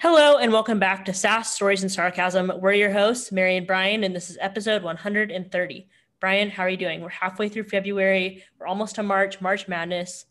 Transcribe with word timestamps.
Hello 0.00 0.36
and 0.38 0.52
welcome 0.52 0.78
back 0.78 1.04
to 1.06 1.12
SAS 1.12 1.52
Stories 1.52 1.82
and 1.82 1.90
Sarcasm. 1.90 2.52
We're 2.60 2.72
your 2.72 2.92
hosts, 2.92 3.32
Mary 3.32 3.56
and 3.56 3.66
Brian, 3.66 4.04
and 4.04 4.14
this 4.14 4.30
is 4.30 4.38
episode 4.40 4.84
130. 4.84 5.88
Brian, 6.20 6.50
how 6.50 6.62
are 6.62 6.68
you 6.68 6.76
doing? 6.76 7.00
We're 7.00 7.08
halfway 7.08 7.48
through 7.48 7.64
February. 7.64 8.44
We're 8.58 8.68
almost 8.68 8.94
to 8.96 9.02
March, 9.02 9.40
March 9.40 9.66
Madness. 9.66 10.26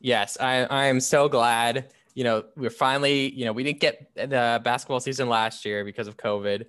Yes, 0.00 0.36
I, 0.38 0.64
I 0.64 0.84
am 0.86 1.00
so 1.00 1.28
glad. 1.30 1.90
You 2.14 2.24
know, 2.24 2.44
we're 2.54 2.68
finally, 2.68 3.30
you 3.32 3.46
know, 3.46 3.52
we 3.54 3.62
didn't 3.64 3.80
get 3.80 4.10
the 4.14 4.60
basketball 4.62 5.00
season 5.00 5.28
last 5.30 5.64
year 5.64 5.84
because 5.86 6.06
of 6.06 6.18
COVID. 6.18 6.66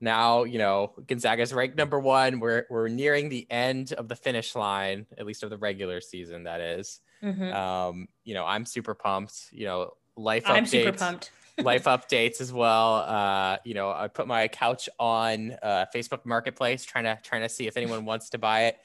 Now, 0.00 0.44
you 0.44 0.58
know, 0.58 0.92
Gonzaga's 1.08 1.52
ranked 1.52 1.76
number 1.76 1.98
one. 1.98 2.38
We're 2.38 2.66
we're 2.70 2.88
nearing 2.88 3.30
the 3.30 3.48
end 3.50 3.92
of 3.94 4.06
the 4.06 4.14
finish 4.14 4.54
line, 4.54 5.06
at 5.18 5.26
least 5.26 5.42
of 5.42 5.50
the 5.50 5.58
regular 5.58 6.00
season, 6.00 6.44
that 6.44 6.60
is. 6.60 7.00
Mhm. 7.22 7.52
Um, 7.52 8.06
you 8.22 8.34
know, 8.34 8.44
I'm 8.44 8.64
super 8.64 8.94
pumped. 8.94 9.48
You 9.50 9.64
know, 9.64 9.90
life 10.16 10.44
I'm 10.46 10.64
updates. 10.64 10.68
super 10.68 10.92
pumped. 10.92 11.30
Life 11.62 11.84
updates 11.84 12.40
as 12.40 12.52
well. 12.52 12.96
Uh, 12.96 13.58
you 13.64 13.74
know, 13.74 13.90
I 13.90 14.08
put 14.08 14.26
my 14.26 14.48
couch 14.48 14.88
on 14.98 15.56
uh, 15.62 15.86
Facebook 15.94 16.24
Marketplace, 16.24 16.84
trying 16.84 17.04
to 17.04 17.18
trying 17.22 17.42
to 17.42 17.48
see 17.48 17.66
if 17.66 17.76
anyone 17.76 18.04
wants 18.04 18.30
to 18.30 18.38
buy 18.38 18.64
it. 18.64 18.78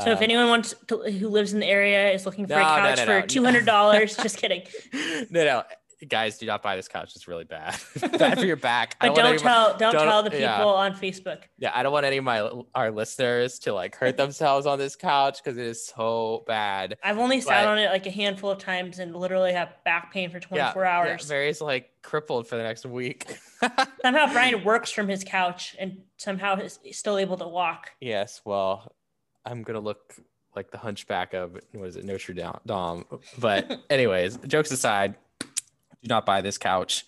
So 0.00 0.10
if 0.10 0.18
Um, 0.18 0.24
anyone 0.24 0.48
wants 0.48 0.74
to, 0.88 0.98
who 0.98 1.28
lives 1.28 1.52
in 1.52 1.60
the 1.60 1.66
area 1.66 2.10
is 2.12 2.24
looking 2.24 2.46
for 2.46 2.54
a 2.54 2.56
No, 2.56 2.62
no, 2.62 2.76
couch 2.76 2.98
no, 2.98 3.04
for 3.20 3.26
two 3.26 3.44
hundred 3.44 3.66
dollars, 3.66 4.16
just 4.16 4.38
kidding. 4.38 4.62
no, 5.30 5.44
no, 5.44 5.62
guys, 6.08 6.38
do 6.38 6.46
not 6.46 6.62
buy 6.62 6.76
this 6.76 6.88
couch. 6.88 7.12
It's 7.14 7.28
really 7.28 7.44
bad. 7.44 7.76
bad 8.18 8.38
for 8.38 8.46
your 8.46 8.56
back. 8.56 8.96
I 9.00 9.08
But 9.08 9.16
don't 9.16 9.26
any 9.26 9.36
of 9.36 9.44
my- 9.44 9.50
tell 9.50 9.76
don't, 9.76 9.92
don't- 9.92 10.06
tell 10.06 10.22
the 10.22 10.30
people 10.30 10.42
yeah. 10.46 10.62
on 10.64 10.94
Facebook. 10.94 11.42
yeah, 11.58 11.72
I 11.74 11.82
don't 11.82 11.92
want 11.92 12.06
any 12.06 12.16
of 12.18 12.24
my 12.24 12.50
our 12.74 12.90
listeners 12.90 13.58
to 13.60 13.72
like 13.72 13.96
hurt 13.96 14.16
themselves 14.16 14.66
on 14.66 14.78
this 14.78 14.96
couch 14.96 15.42
because 15.42 15.58
it 15.58 15.66
is 15.66 15.84
so 15.86 16.44
bad. 16.46 16.96
I've 17.02 17.18
only 17.18 17.40
sat 17.40 17.66
on 17.66 17.78
it 17.78 17.90
like 17.90 18.06
a 18.06 18.10
handful 18.10 18.50
of 18.50 18.58
times 18.58 18.98
and 18.98 19.14
literally 19.14 19.52
have 19.52 19.70
back 19.84 20.12
pain 20.12 20.30
for 20.30 20.40
24 20.40 20.56
Yeah, 20.58 20.72
four 20.72 20.84
yeah, 20.84 20.98
hours. 20.98 21.28
Mary's 21.28 21.60
like 21.60 21.90
crippled 22.02 22.46
for 22.48 22.56
the 22.56 22.62
next 22.62 22.84
week. 22.86 23.38
somehow 24.02 24.32
Brian 24.32 24.64
works 24.64 24.90
from 24.90 25.08
his 25.08 25.24
couch 25.24 25.76
and 25.78 25.98
somehow 26.16 26.56
is 26.56 26.78
still 26.92 27.18
able 27.18 27.36
to 27.36 27.46
walk. 27.46 27.90
yes, 28.00 28.40
well, 28.44 28.92
I'm 29.44 29.62
gonna 29.62 29.80
look 29.80 30.14
like 30.54 30.70
the 30.70 30.78
hunchback 30.78 31.32
of 31.34 31.58
what 31.72 31.88
is 31.88 31.96
it, 31.96 32.04
Notre 32.04 32.34
Dame. 32.34 33.04
But 33.38 33.80
anyways, 33.90 34.36
jokes 34.46 34.70
aside, 34.70 35.14
do 36.02 36.08
not 36.08 36.26
buy 36.26 36.40
this 36.40 36.58
couch. 36.58 37.04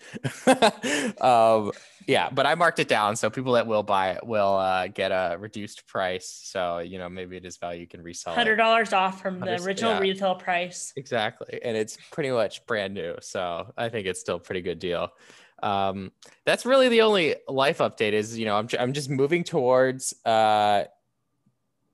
um, 1.21 1.73
yeah, 2.07 2.29
but 2.31 2.47
I 2.47 2.55
marked 2.55 2.79
it 2.79 2.89
down 2.89 3.17
so 3.17 3.31
people 3.31 3.55
that 3.55 3.67
will 3.67 3.83
buy 3.83 4.11
it 4.13 4.27
will 4.27 4.55
uh, 4.57 4.89
get 4.89 5.11
a 5.11 5.37
reduced 5.39 5.87
price. 5.87 6.41
So 6.45 6.79
you 6.79 6.99
know 6.99 7.09
maybe 7.09 7.37
it 7.37 7.45
is 7.45 7.57
value 7.57 7.81
you 7.81 7.87
can 7.87 8.03
resell. 8.03 8.35
Hundred 8.35 8.57
dollars 8.57 8.93
off 8.93 9.21
from 9.21 9.41
the 9.41 9.63
original 9.63 9.93
yeah. 9.93 10.01
retail 10.01 10.35
price. 10.35 10.93
Exactly. 10.97 11.61
And 11.63 11.77
it's 11.77 11.97
pretty 12.13 12.31
much 12.31 12.65
brand 12.67 12.95
new. 12.95 13.17
So 13.21 13.73
I 13.77 13.89
think 13.89 14.07
it's 14.07 14.21
still 14.21 14.37
a 14.37 14.41
pretty 14.41 14.61
good 14.61 14.79
deal. 14.79 15.11
Um, 15.63 16.13
that's 16.45 16.67
really 16.67 16.89
the 16.89 17.01
only 17.03 17.37
life 17.49 17.79
update 17.79 18.13
is, 18.13 18.39
you 18.39 18.45
know, 18.45 18.57
I'm, 18.57 18.69
I'm 18.79 18.93
just 18.93 19.09
moving 19.09 19.45
towards 19.45 20.13
uh, 20.27 20.85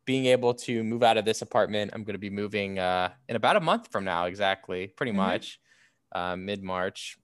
being 0.07 0.27
able 0.27 0.55
to 0.55 0.83
move 0.83 1.05
out 1.05 1.19
of 1.19 1.25
this 1.25 1.41
apartment. 1.41 1.93
I'm 1.95 2.03
going 2.03 2.15
to 2.15 2.19
be 2.19 2.31
moving 2.31 2.81
uh, 2.81 3.11
in 3.29 3.37
about 3.37 3.55
a 3.57 3.61
month 3.61 3.93
from 3.93 4.05
now, 4.05 4.25
exactly, 4.25 4.89
pretty 4.89 5.13
Mhm. 5.13 5.17
much 5.17 5.61
uh, 6.13 6.37
mid 6.37 6.63
March. 6.63 7.19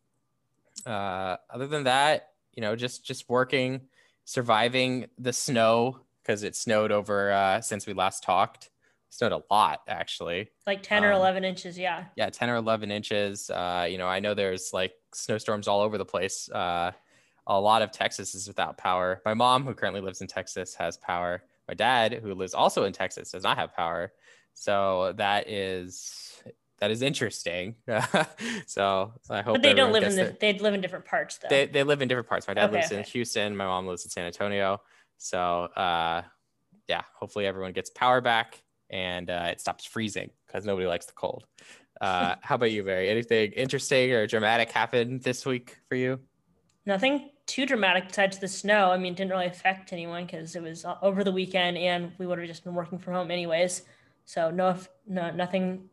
Uh, 0.85 1.37
other 1.51 1.67
than 1.67 1.85
that, 1.85 2.31
you 2.55 2.61
know, 2.61 2.77
just 2.77 3.05
just 3.05 3.29
working, 3.29 3.83
surviving 4.25 5.07
the 5.19 5.33
snow 5.33 6.01
because 6.23 6.43
it 6.43 6.55
snowed 6.57 6.93
over 6.93 7.33
uh, 7.33 7.61
since 7.61 7.87
we 7.87 7.93
last 7.93 8.23
talked. 8.23 8.71
Snowed 9.09 9.33
a 9.33 9.43
lot, 9.51 9.81
actually 9.89 10.51
Like 10.67 10.83
ten 10.83 11.03
or 11.05 11.13
Um, 11.13 11.21
eleven 11.21 11.45
inches, 11.45 11.79
yeah. 11.79 12.05
yeah 12.17 12.29
10 12.29 12.51
or 12.51 12.57
11 12.57 12.91
inches 12.91 13.49
uh 13.49 13.87
you 13.89 13.97
know 13.97 14.07
i 14.09 14.19
know 14.21 14.35
there's 14.35 14.73
like 14.75 14.93
snowstorms 15.15 15.69
all 15.69 15.81
over 15.81 15.97
the 15.97 16.05
place 16.05 16.51
uh 16.51 16.91
a 17.47 17.59
lot 17.59 17.81
of 17.81 17.93
texas 17.93 18.35
is 18.35 18.47
without 18.49 18.77
power 18.77 19.23
my 19.25 19.33
mom 19.33 19.65
who 19.65 19.73
currently 19.73 20.03
lives 20.03 20.21
in 20.21 20.27
texas 20.27 20.75
has 20.75 20.99
power 20.99 21.43
my 21.69 21.73
dad 21.73 22.15
who 22.23 22.35
lives 22.35 22.53
also 22.53 22.85
in 22.85 22.93
texas 22.93 23.31
does 23.31 23.45
not 23.45 23.57
have 23.57 23.75
power 23.75 24.13
so 24.53 25.15
that 25.17 25.49
is 25.49 26.36
that 26.79 26.91
is 26.91 27.03
interesting. 27.03 27.75
So 28.67 29.13
i 29.31 29.43
hope 29.43 29.55
But 29.55 29.63
they 29.63 29.75
don't 29.75 29.93
live 29.93 30.03
in 30.05 30.17
the 30.17 30.37
they 30.41 30.59
live 30.59 30.75
in 30.75 30.81
different 30.81 31.05
parts 31.05 31.39
though. 31.39 31.49
they, 31.49 31.67
they 31.67 31.83
live 31.83 32.03
in 32.03 32.09
different 32.09 32.29
parts. 32.29 32.47
My 32.49 32.55
dad 32.55 32.67
Okay, 32.67 32.77
lives 32.77 32.93
in 32.93 33.03
houston. 33.05 33.57
My 33.57 33.65
mom 33.65 33.87
lives 33.87 34.05
in 34.05 34.11
san 34.11 34.27
antonio. 34.27 34.81
So 35.19 35.39
uh 35.39 36.23
yeah 36.89 37.03
hopefully 37.15 37.47
everyone 37.47 37.73
gets 37.73 37.91
power 37.91 38.21
back 38.21 38.63
and 38.91 39.31
uh, 39.31 39.49
it 39.51 39.61
stops 39.61 39.85
freezing 39.85 40.31
because 40.47 40.65
nobody 40.65 40.87
likes 40.87 41.07
the 41.07 41.13
cold. 41.13 41.45
Uh, 42.01 42.37
how 42.41 42.55
about 42.55 42.71
you 42.71 42.85
Mary? 42.85 43.09
anything 43.09 43.53
interesting 43.53 44.13
or 44.13 44.27
dramatic 44.27 44.71
happened 44.71 45.23
this 45.23 45.45
week 45.45 45.79
for 45.89 45.97
you? 45.97 46.21
Nothing 46.85 47.31
too 47.47 47.67
dramatic 47.67 48.09
besides 48.09 48.39
the 48.39 48.47
snow. 48.49 48.91
I 48.93 48.99
mean, 48.99 49.13
it 49.15 49.17
didn't 49.17 49.31
really 49.31 49.47
affect 49.47 49.93
anyone 49.93 50.25
because 50.25 50.55
it 50.55 50.63
was 50.63 50.85
over 51.03 51.25
the 51.25 51.33
weekend 51.33 51.77
and 51.79 52.13
we 52.19 52.27
would 52.27 52.39
have 52.39 52.47
just 52.47 52.63
been 52.65 52.75
working 52.75 52.99
from 52.99 53.15
home 53.15 53.31
anyways. 53.31 53.83
So 54.25 54.51
no, 54.51 54.77
no, 55.07 55.31
nothing 55.31 55.89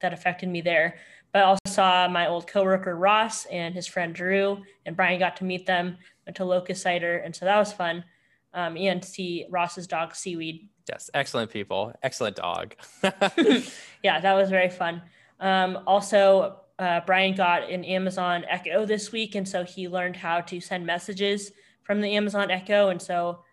that 0.00 0.12
affected 0.12 0.48
me 0.48 0.60
there. 0.60 0.96
But 1.32 1.40
I 1.40 1.42
also 1.42 1.60
saw 1.66 2.08
my 2.08 2.26
old 2.26 2.46
coworker 2.46 2.96
Ross 2.96 3.46
and 3.46 3.74
his 3.74 3.86
friend 3.86 4.14
Drew, 4.14 4.62
and 4.84 4.96
Brian 4.96 5.18
got 5.18 5.36
to 5.36 5.44
meet 5.44 5.66
them. 5.66 5.96
Went 6.26 6.36
to 6.36 6.44
Locust 6.44 6.82
Cider, 6.82 7.18
and 7.18 7.34
so 7.34 7.44
that 7.44 7.58
was 7.58 7.72
fun. 7.72 8.04
Um, 8.52 8.76
and 8.76 9.00
to 9.00 9.08
see 9.08 9.46
Ross's 9.48 9.86
dog 9.86 10.12
Seaweed. 10.12 10.68
yes 10.88 11.08
excellent 11.14 11.52
people 11.52 11.92
excellent 12.02 12.34
dog 12.34 12.74
yeah, 14.02 14.18
that 14.20 14.34
was 14.34 14.50
very 14.50 14.70
fun. 14.70 15.02
Um, 15.38 15.78
also, 15.86 16.60
uh, 16.78 17.00
Brian 17.06 17.34
got 17.34 17.70
an 17.70 17.84
Amazon 17.84 18.44
Echo 18.48 18.86
this 18.86 19.12
week, 19.12 19.34
and 19.34 19.46
so 19.46 19.64
he 19.64 19.88
learned 19.88 20.16
how 20.16 20.40
to 20.40 20.60
send 20.60 20.86
messages 20.86 21.52
from 21.82 22.00
the 22.00 22.16
Amazon 22.16 22.50
Echo. 22.50 22.88
And 22.88 23.00
so, 23.00 23.44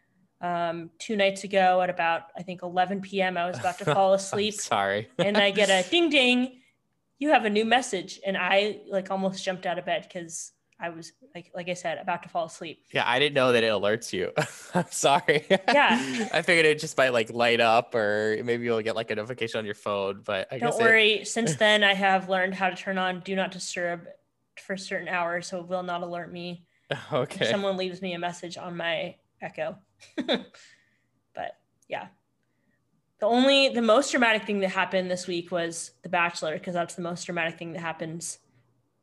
um, 0.41 0.89
two 0.99 1.15
nights 1.15 1.43
ago 1.43 1.81
at 1.81 1.89
about 1.89 2.23
I 2.37 2.43
think 2.43 2.61
11 2.63 3.01
p.m., 3.01 3.37
I 3.37 3.47
was 3.47 3.59
about 3.59 3.77
to 3.79 3.85
fall 3.93 4.13
asleep, 4.13 4.53
sorry 4.55 5.09
and 5.17 5.37
I 5.37 5.51
get 5.51 5.69
a 5.69 5.87
ding 5.91 6.09
ding, 6.09 6.59
you 7.19 7.29
have 7.29 7.45
a 7.45 7.49
new 7.49 7.65
message, 7.65 8.19
and 8.25 8.37
I 8.37 8.81
like 8.89 9.09
almost 9.11 9.43
jumped 9.43 9.65
out 9.65 9.79
of 9.79 9.85
bed 9.85 10.03
because 10.07 10.51
I 10.79 10.89
was 10.89 11.11
like 11.33 11.49
like 11.55 11.69
I 11.69 11.73
said 11.73 11.97
about 11.97 12.21
to 12.23 12.29
fall 12.29 12.45
asleep. 12.45 12.83
yeah 12.93 13.03
i 13.07 13.17
didn't 13.17 13.33
know 13.33 13.51
that 13.51 13.63
it 13.63 13.71
alerts 13.71 14.13
you 14.13 14.31
i'm 14.75 14.85
sorry 14.91 15.43
Yeah. 15.49 16.27
i 16.31 16.43
figured 16.43 16.67
it 16.67 16.77
just 16.79 16.95
might 16.99 17.13
like 17.13 17.31
light 17.33 17.59
up 17.59 17.95
or 17.95 18.37
maybe 18.43 18.63
you'll 18.65 18.83
get 18.83 18.95
like 18.95 19.09
a 19.09 19.15
notification 19.15 19.57
on 19.57 19.65
your 19.65 19.73
phone 19.73 20.21
but 20.23 20.47
i 20.51 20.59
Don't 20.59 20.69
guess 20.69 20.79
it- 20.79 20.83
worry. 20.83 21.25
Since 21.25 21.55
then, 21.55 21.83
I 21.83 21.95
have 21.95 22.29
learned 22.29 22.53
how 22.53 22.69
to 22.69 22.75
turn 22.75 22.99
on 22.99 23.21
Do 23.21 23.35
Not 23.35 23.49
Disturb 23.51 24.05
for 24.61 24.77
certain 24.77 25.07
hours, 25.07 25.47
so 25.47 25.57
it 25.61 25.67
will 25.67 25.81
not 25.81 26.03
alert 26.03 26.31
me 26.31 26.63
Okay. 26.91 27.01
if 27.01 27.13
okay 27.13 27.51
someone 27.51 27.75
leaves 27.75 27.99
me 28.03 28.13
a 28.13 28.19
message 28.19 28.55
on 28.55 28.77
my 28.77 29.15
Echo. 29.41 29.77
but 30.15 31.57
yeah. 31.87 32.07
The 33.19 33.25
only 33.25 33.69
the 33.69 33.81
most 33.81 34.11
dramatic 34.11 34.45
thing 34.45 34.59
that 34.59 34.69
happened 34.69 35.09
this 35.09 35.27
week 35.27 35.51
was 35.51 35.91
The 36.03 36.09
Bachelor 36.09 36.53
because 36.53 36.73
that's 36.73 36.95
the 36.95 37.01
most 37.01 37.25
dramatic 37.25 37.57
thing 37.57 37.73
that 37.73 37.79
happens 37.79 38.39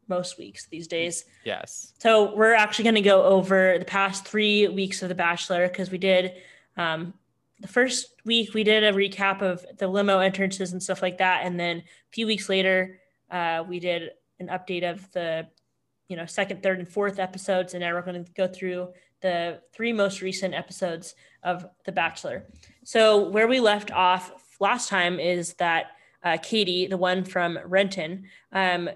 most 0.07 0.39
weeks 0.39 0.67
these 0.67 0.87
days. 0.87 1.25
yes 1.45 1.95
So 1.99 2.35
we're 2.37 2.55
actually 2.55 2.85
going 2.85 2.95
to 2.97 3.01
go 3.01 3.25
over 3.25 3.77
the 3.79 3.85
past 3.85 4.27
three 4.27 4.69
weeks 4.69 5.03
of 5.03 5.09
The 5.09 5.15
Bachelor 5.15 5.67
because 5.67 5.91
we 5.91 5.99
did 5.99 6.35
um, 6.77 7.15
the 7.61 7.69
first 7.69 8.15
week 8.25 8.53
we 8.55 8.65
did 8.65 8.85
a 8.85 8.93
recap 8.93 9.41
of 9.41 9.65
the 9.79 9.89
limo 9.89 10.19
entrances 10.19 10.73
and 10.73 10.83
stuff 10.83 11.03
like 11.03 11.19
that, 11.19 11.45
and 11.45 11.59
then 11.59 11.79
a 11.79 12.13
few 12.13 12.27
weeks 12.27 12.49
later 12.49 13.01
uh, 13.31 13.65
we 13.67 13.79
did 13.81 14.11
an 14.41 14.49
update 14.49 14.89
of 14.89 15.11
the 15.13 15.47
you 16.09 16.17
know 16.17 16.27
second, 16.27 16.63
third, 16.63 16.79
and 16.79 16.89
fourth 16.89 17.19
episodes, 17.19 17.75
and 17.75 17.83
now 17.83 17.93
we're 17.95 18.03
going 18.03 18.25
to 18.25 18.31
go 18.33 18.47
through 18.47 18.89
the 19.25 19.59
three 19.73 19.93
most 19.93 20.21
recent 20.21 20.53
episodes 20.53 21.15
of 21.43 21.67
The 21.87 21.93
Bachelor. 21.93 22.45
So 22.85 23.31
where 23.31 23.49
we 23.49 23.59
left 23.59 23.91
off 23.91 24.31
last 24.61 24.91
time 24.91 25.19
is 25.19 25.55
that 25.55 25.87
uh, 26.23 26.37
Katie, 26.43 26.87
the 26.87 26.99
one 26.99 27.25
from 27.25 27.59
Renton, 27.65 28.25
um, 28.53 28.91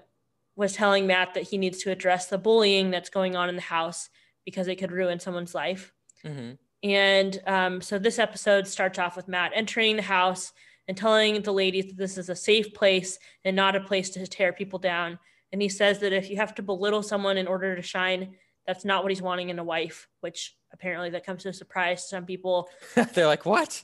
was 0.55 0.73
telling 0.73 1.07
Matt 1.07 1.33
that 1.33 1.49
he 1.49 1.57
needs 1.57 1.79
to 1.79 1.91
address 1.91 2.27
the 2.27 2.37
bullying 2.37 2.91
that's 2.91 3.09
going 3.09 3.35
on 3.35 3.49
in 3.49 3.55
the 3.55 3.61
house 3.61 4.09
because 4.45 4.67
it 4.67 4.75
could 4.75 4.91
ruin 4.91 5.19
someone's 5.19 5.55
life. 5.55 5.91
hmm 6.23 6.51
And 6.83 7.41
um, 7.47 7.81
so 7.81 7.97
this 7.97 8.19
episode 8.19 8.67
starts 8.67 8.99
off 8.99 9.15
with 9.15 9.27
Matt 9.27 9.51
entering 9.55 9.95
the 9.95 10.03
house 10.03 10.53
and 10.87 10.95
telling 10.95 11.41
the 11.41 11.53
ladies 11.53 11.87
that 11.87 11.97
this 11.97 12.19
is 12.19 12.29
a 12.29 12.35
safe 12.35 12.71
place 12.75 13.17
and 13.43 13.55
not 13.55 13.75
a 13.75 13.81
place 13.81 14.11
to 14.11 14.27
tear 14.27 14.53
people 14.53 14.77
down. 14.77 15.17
And 15.51 15.59
he 15.59 15.69
says 15.69 15.97
that 15.99 16.13
if 16.13 16.29
you 16.29 16.37
have 16.37 16.53
to 16.55 16.61
belittle 16.61 17.01
someone 17.01 17.37
in 17.37 17.47
order 17.47 17.75
to 17.75 17.81
shine, 17.81 18.35
that's 18.69 18.85
not 18.85 19.03
what 19.03 19.09
he's 19.09 19.21
wanting 19.21 19.49
in 19.49 19.57
a 19.57 19.63
wife, 19.63 20.07
which 20.19 20.55
apparently 20.71 21.09
that 21.09 21.25
comes 21.25 21.41
to 21.41 21.49
a 21.49 21.53
surprise 21.53 22.03
to 22.03 22.09
some 22.09 22.25
people. 22.27 22.69
They're 23.15 23.25
like, 23.25 23.43
what? 23.43 23.81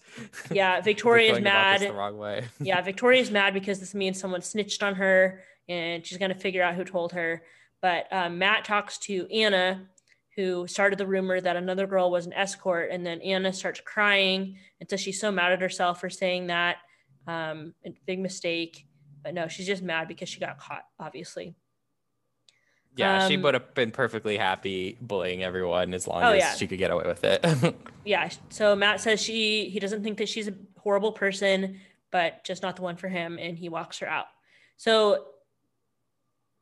Yeah, 0.51 0.79
Victoria's 0.91 1.31
going 1.31 1.41
about 1.41 1.79
this 1.79 1.81
mad. 1.81 1.89
the 1.89 1.97
wrong 1.97 2.19
way. 2.19 2.43
yeah, 2.59 2.79
Victoria's 2.81 3.31
mad 3.31 3.55
because 3.55 3.79
this 3.79 3.95
means 3.95 4.19
someone 4.19 4.43
snitched 4.43 4.83
on 4.83 4.93
her 4.93 5.41
and 5.67 6.05
she's 6.05 6.19
going 6.19 6.29
to 6.29 6.37
figure 6.37 6.61
out 6.61 6.75
who 6.75 6.83
told 6.83 7.13
her. 7.13 7.41
But 7.81 8.05
um, 8.13 8.37
Matt 8.37 8.63
talks 8.63 8.99
to 8.99 9.27
Anna, 9.33 9.89
who 10.35 10.67
started 10.67 10.99
the 10.99 11.07
rumor 11.07 11.41
that 11.41 11.55
another 11.55 11.87
girl 11.87 12.11
was 12.11 12.27
an 12.27 12.33
escort. 12.33 12.91
And 12.91 13.03
then 13.03 13.21
Anna 13.21 13.51
starts 13.53 13.81
crying. 13.83 14.57
And 14.79 14.87
so 14.87 14.97
she's 14.97 15.19
so 15.19 15.31
mad 15.31 15.51
at 15.51 15.61
herself 15.61 15.99
for 15.99 16.11
saying 16.11 16.47
that. 16.47 16.77
Um, 17.25 17.73
big 18.05 18.19
mistake. 18.19 18.85
But 19.23 19.33
no, 19.33 19.47
she's 19.47 19.65
just 19.65 19.81
mad 19.81 20.07
because 20.07 20.29
she 20.29 20.39
got 20.39 20.59
caught, 20.59 20.83
obviously. 20.99 21.55
Yeah, 22.97 23.27
she 23.27 23.35
Um, 23.35 23.41
would 23.43 23.53
have 23.55 23.73
been 23.73 23.91
perfectly 23.91 24.37
happy 24.37 24.97
bullying 25.01 25.43
everyone 25.43 25.93
as 25.93 26.07
long 26.07 26.23
Oh, 26.23 26.31
as 26.31 26.39
yeah. 26.39 26.53
she 26.55 26.65
could 26.67 26.79
get 26.79 26.91
away 26.91 27.03
with 27.05 27.23
it. 27.23 27.75
yeah 28.05 28.29
so 28.49 28.75
matt 28.75 29.01
says 29.01 29.19
she 29.21 29.69
he 29.69 29.79
doesn't 29.79 30.03
think 30.03 30.17
that 30.19 30.29
she's 30.29 30.47
a 30.47 30.53
horrible 30.77 31.11
person 31.11 31.79
but 32.11 32.43
just 32.43 32.61
not 32.63 32.75
the 32.75 32.81
one 32.83 32.95
for 32.95 33.07
him 33.09 33.37
and 33.39 33.57
he 33.57 33.67
walks 33.67 33.97
her 33.99 34.07
out 34.07 34.27
so 34.77 35.25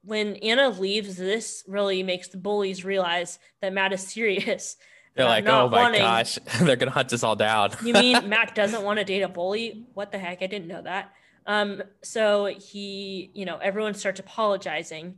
when 0.06 0.36
anna 0.38 0.70
leaves 0.70 1.16
this 1.18 1.64
really 1.68 2.04
makes 2.04 2.30
the 2.30 2.38
bullies 2.38 2.84
realize 2.86 3.40
that 3.62 3.74
matt 3.74 3.92
is 3.94 4.02
serious 4.08 4.78
They're 5.16 5.26
like, 5.28 5.46
oh 5.48 5.70
my 5.70 5.82
wanting- 5.84 6.02
gosh, 6.02 6.40
they're 6.62 6.76
gonna 6.78 6.92
hunt 6.92 7.14
us 7.14 7.24
all 7.24 7.36
down. 7.36 7.72
you 7.84 7.94
mean 7.94 8.28
matt 8.30 8.56
doesn't 8.56 8.84
want 8.84 9.00
to 9.00 9.06
date 9.06 9.22
a 9.22 9.28
bully 9.30 9.86
what 9.94 10.12
the 10.12 10.18
heck 10.18 10.42
i 10.42 10.48
didn't 10.48 10.68
know 10.68 10.82
that 10.82 11.12
um 11.46 11.84
so 12.02 12.46
he 12.46 13.32
you 13.34 13.46
know 13.46 13.58
everyone 13.58 13.94
starts 13.94 14.20
apologizing 14.20 15.16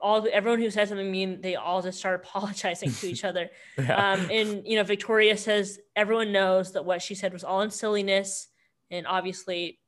all 0.00 0.26
everyone 0.32 0.60
who 0.60 0.70
says 0.70 0.88
something 0.88 1.10
mean 1.10 1.40
they 1.40 1.56
all 1.56 1.82
just 1.82 1.98
start 1.98 2.20
apologizing 2.24 2.90
to 2.92 3.06
each 3.08 3.24
other 3.24 3.50
Yeah. 3.78 4.12
um, 4.12 4.28
and 4.30 4.66
you 4.66 4.76
know, 4.76 4.84
Victoria 4.84 5.36
says 5.36 5.78
everyone 5.94 6.32
knows 6.32 6.72
that 6.72 6.84
what 6.84 7.02
she 7.02 7.14
said 7.14 7.32
was 7.32 7.44
all 7.44 7.60
in 7.62 7.70
silliness, 7.70 8.48
and 8.90 9.06
obviously, 9.06 9.78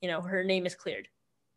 you 0.00 0.08
know, 0.08 0.20
her 0.20 0.44
name 0.44 0.66
is 0.66 0.74
cleared 0.74 1.08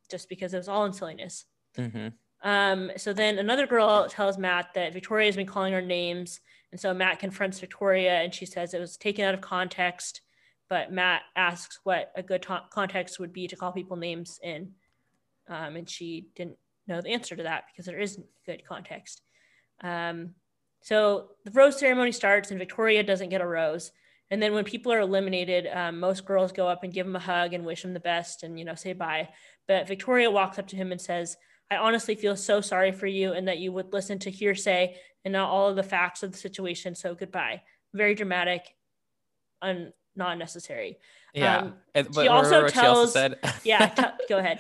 just 0.09 0.29
because 0.29 0.53
it 0.53 0.57
was 0.57 0.67
all 0.69 0.85
in 0.85 0.93
silliness. 0.93 1.45
Mhm. 1.77 2.13
Um, 2.41 2.91
so 2.97 3.11
then 3.13 3.37
another 3.37 3.67
girl 3.67 4.07
tells 4.09 4.37
Matt 4.37 4.73
that 4.73 4.93
Victoria 4.93 5.25
has 5.27 5.35
been 5.35 5.45
calling 5.45 5.73
her 5.73 5.81
names, 5.81 6.39
and 6.71 6.79
so 6.79 6.93
Matt 6.93 7.19
confronts 7.19 7.59
Victoria, 7.59 8.21
and 8.21 8.33
she 8.33 8.45
says 8.45 8.73
it 8.73 8.79
was 8.79 8.95
taken 8.97 9.25
out 9.25 9.33
of 9.33 9.41
context. 9.41 10.21
But 10.69 10.91
Matt 10.91 11.23
asks 11.35 11.79
what 11.83 12.11
a 12.15 12.21
good 12.23 12.41
to- 12.43 12.63
context 12.69 13.19
would 13.19 13.33
be 13.33 13.47
to 13.47 13.55
call 13.55 13.71
people 13.71 13.97
names 13.97 14.39
in, 14.43 14.73
um, 15.47 15.75
and 15.75 15.89
she 15.89 16.27
didn't 16.35 16.57
know 16.89 17.01
the 17.01 17.09
answer 17.09 17.35
to 17.35 17.43
that 17.43 17.63
because 17.71 17.85
there 17.85 17.99
isn't 17.99 18.25
good 18.45 18.63
context. 18.67 19.21
Um, 19.81 20.35
so 20.81 21.29
the 21.45 21.51
rose 21.51 21.79
ceremony 21.79 22.11
starts, 22.11 22.51
and 22.51 22.59
Victoria 22.59 23.03
doesn't 23.03 23.29
get 23.29 23.41
a 23.41 23.47
rose. 23.47 23.91
And 24.31 24.41
then 24.41 24.53
when 24.53 24.63
people 24.63 24.91
are 24.93 24.99
eliminated, 24.99 25.67
um, 25.73 25.99
most 25.99 26.25
girls 26.25 26.51
go 26.51 26.67
up 26.67 26.83
and 26.83 26.93
give 26.93 27.07
him 27.07 27.15
a 27.15 27.19
hug 27.19 27.53
and 27.53 27.65
wish 27.65 27.83
him 27.83 27.93
the 27.93 27.99
best, 27.99 28.43
and 28.43 28.59
you 28.59 28.65
know 28.65 28.75
say 28.75 28.93
bye. 28.93 29.29
But 29.67 29.87
Victoria 29.87 30.29
walks 30.31 30.59
up 30.59 30.67
to 30.67 30.75
him 30.75 30.91
and 30.91 31.01
says, 31.01 31.37
"I 31.71 31.77
honestly 31.77 32.15
feel 32.15 32.35
so 32.35 32.61
sorry 32.61 32.91
for 32.91 33.07
you, 33.07 33.33
and 33.33 33.47
that 33.47 33.59
you 33.59 33.71
would 33.71 33.93
listen 33.93 34.19
to 34.19 34.29
hearsay 34.31 34.95
and 35.25 35.31
not 35.31 35.49
all 35.49 35.69
of 35.69 35.75
the 35.75 35.83
facts 35.83 36.23
of 36.23 36.31
the 36.31 36.37
situation. 36.37 36.95
So 36.95 37.15
goodbye." 37.15 37.63
Very 37.93 38.13
dramatic, 38.13 38.75
and 39.61 39.93
not 40.15 40.37
necessary. 40.37 40.99
Yeah. 41.33 41.57
Um, 41.57 41.73
And- 41.95 42.13
she 42.13 42.27
also 42.27 42.67
tells- 42.67 43.13
said? 43.13 43.39
Yeah, 43.63 43.87
t- 43.97 44.03
go 44.27 44.37
ahead. 44.37 44.59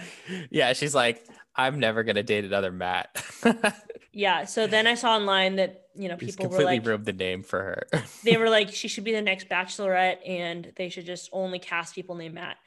yeah, 0.49 0.73
she's 0.73 0.95
like, 0.95 1.23
I'm 1.59 1.79
never 1.79 2.03
gonna 2.03 2.23
date 2.23 2.45
another 2.45 2.71
Matt. 2.71 3.23
Yeah. 4.11 4.45
So 4.45 4.67
then 4.67 4.87
I 4.87 4.95
saw 4.95 5.15
online 5.15 5.55
that 5.57 5.85
you 5.95 6.09
know 6.09 6.17
people 6.17 6.45
were 6.45 6.49
completely 6.49 6.79
like, 6.79 6.85
ruined 6.85 7.05
the 7.05 7.13
name 7.13 7.43
for 7.43 7.59
her. 7.59 7.87
they 8.23 8.37
were 8.37 8.49
like 8.49 8.69
she 8.73 8.87
should 8.87 9.03
be 9.03 9.13
the 9.13 9.21
next 9.21 9.47
bachelorette 9.49 10.17
and 10.27 10.71
they 10.75 10.89
should 10.89 11.05
just 11.05 11.29
only 11.31 11.59
cast 11.59 11.95
people 11.95 12.15
named 12.15 12.35
matt 12.35 12.57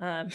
um, 0.00 0.28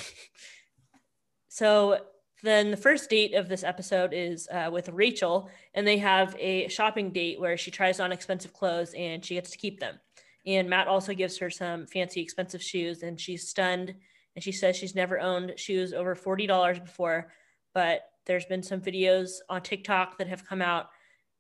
so 1.47 1.99
then 2.43 2.71
the 2.71 2.77
first 2.77 3.09
date 3.09 3.33
of 3.33 3.49
this 3.49 3.63
episode 3.63 4.13
is 4.13 4.47
uh, 4.51 4.69
with 4.71 4.89
rachel 4.89 5.49
and 5.73 5.85
they 5.85 5.97
have 5.97 6.35
a 6.39 6.67
shopping 6.69 7.11
date 7.11 7.39
where 7.39 7.57
she 7.57 7.71
tries 7.71 7.99
on 7.99 8.11
expensive 8.11 8.53
clothes 8.53 8.93
and 8.97 9.23
she 9.23 9.35
gets 9.35 9.51
to 9.51 9.57
keep 9.57 9.79
them 9.79 9.99
and 10.45 10.69
matt 10.69 10.87
also 10.87 11.13
gives 11.13 11.37
her 11.37 11.49
some 11.49 11.85
fancy 11.85 12.21
expensive 12.21 12.63
shoes 12.63 13.03
and 13.03 13.19
she's 13.19 13.47
stunned 13.47 13.93
and 14.35 14.43
she 14.43 14.51
says 14.51 14.75
she's 14.75 14.95
never 14.95 15.19
owned 15.19 15.53
shoes 15.57 15.93
over 15.93 16.15
$40 16.15 16.83
before 16.83 17.31
but 17.79 18.09
there's 18.25 18.43
been 18.43 18.61
some 18.61 18.81
videos 18.81 19.35
on 19.47 19.61
tiktok 19.61 20.17
that 20.17 20.27
have 20.27 20.45
come 20.45 20.61
out 20.61 20.89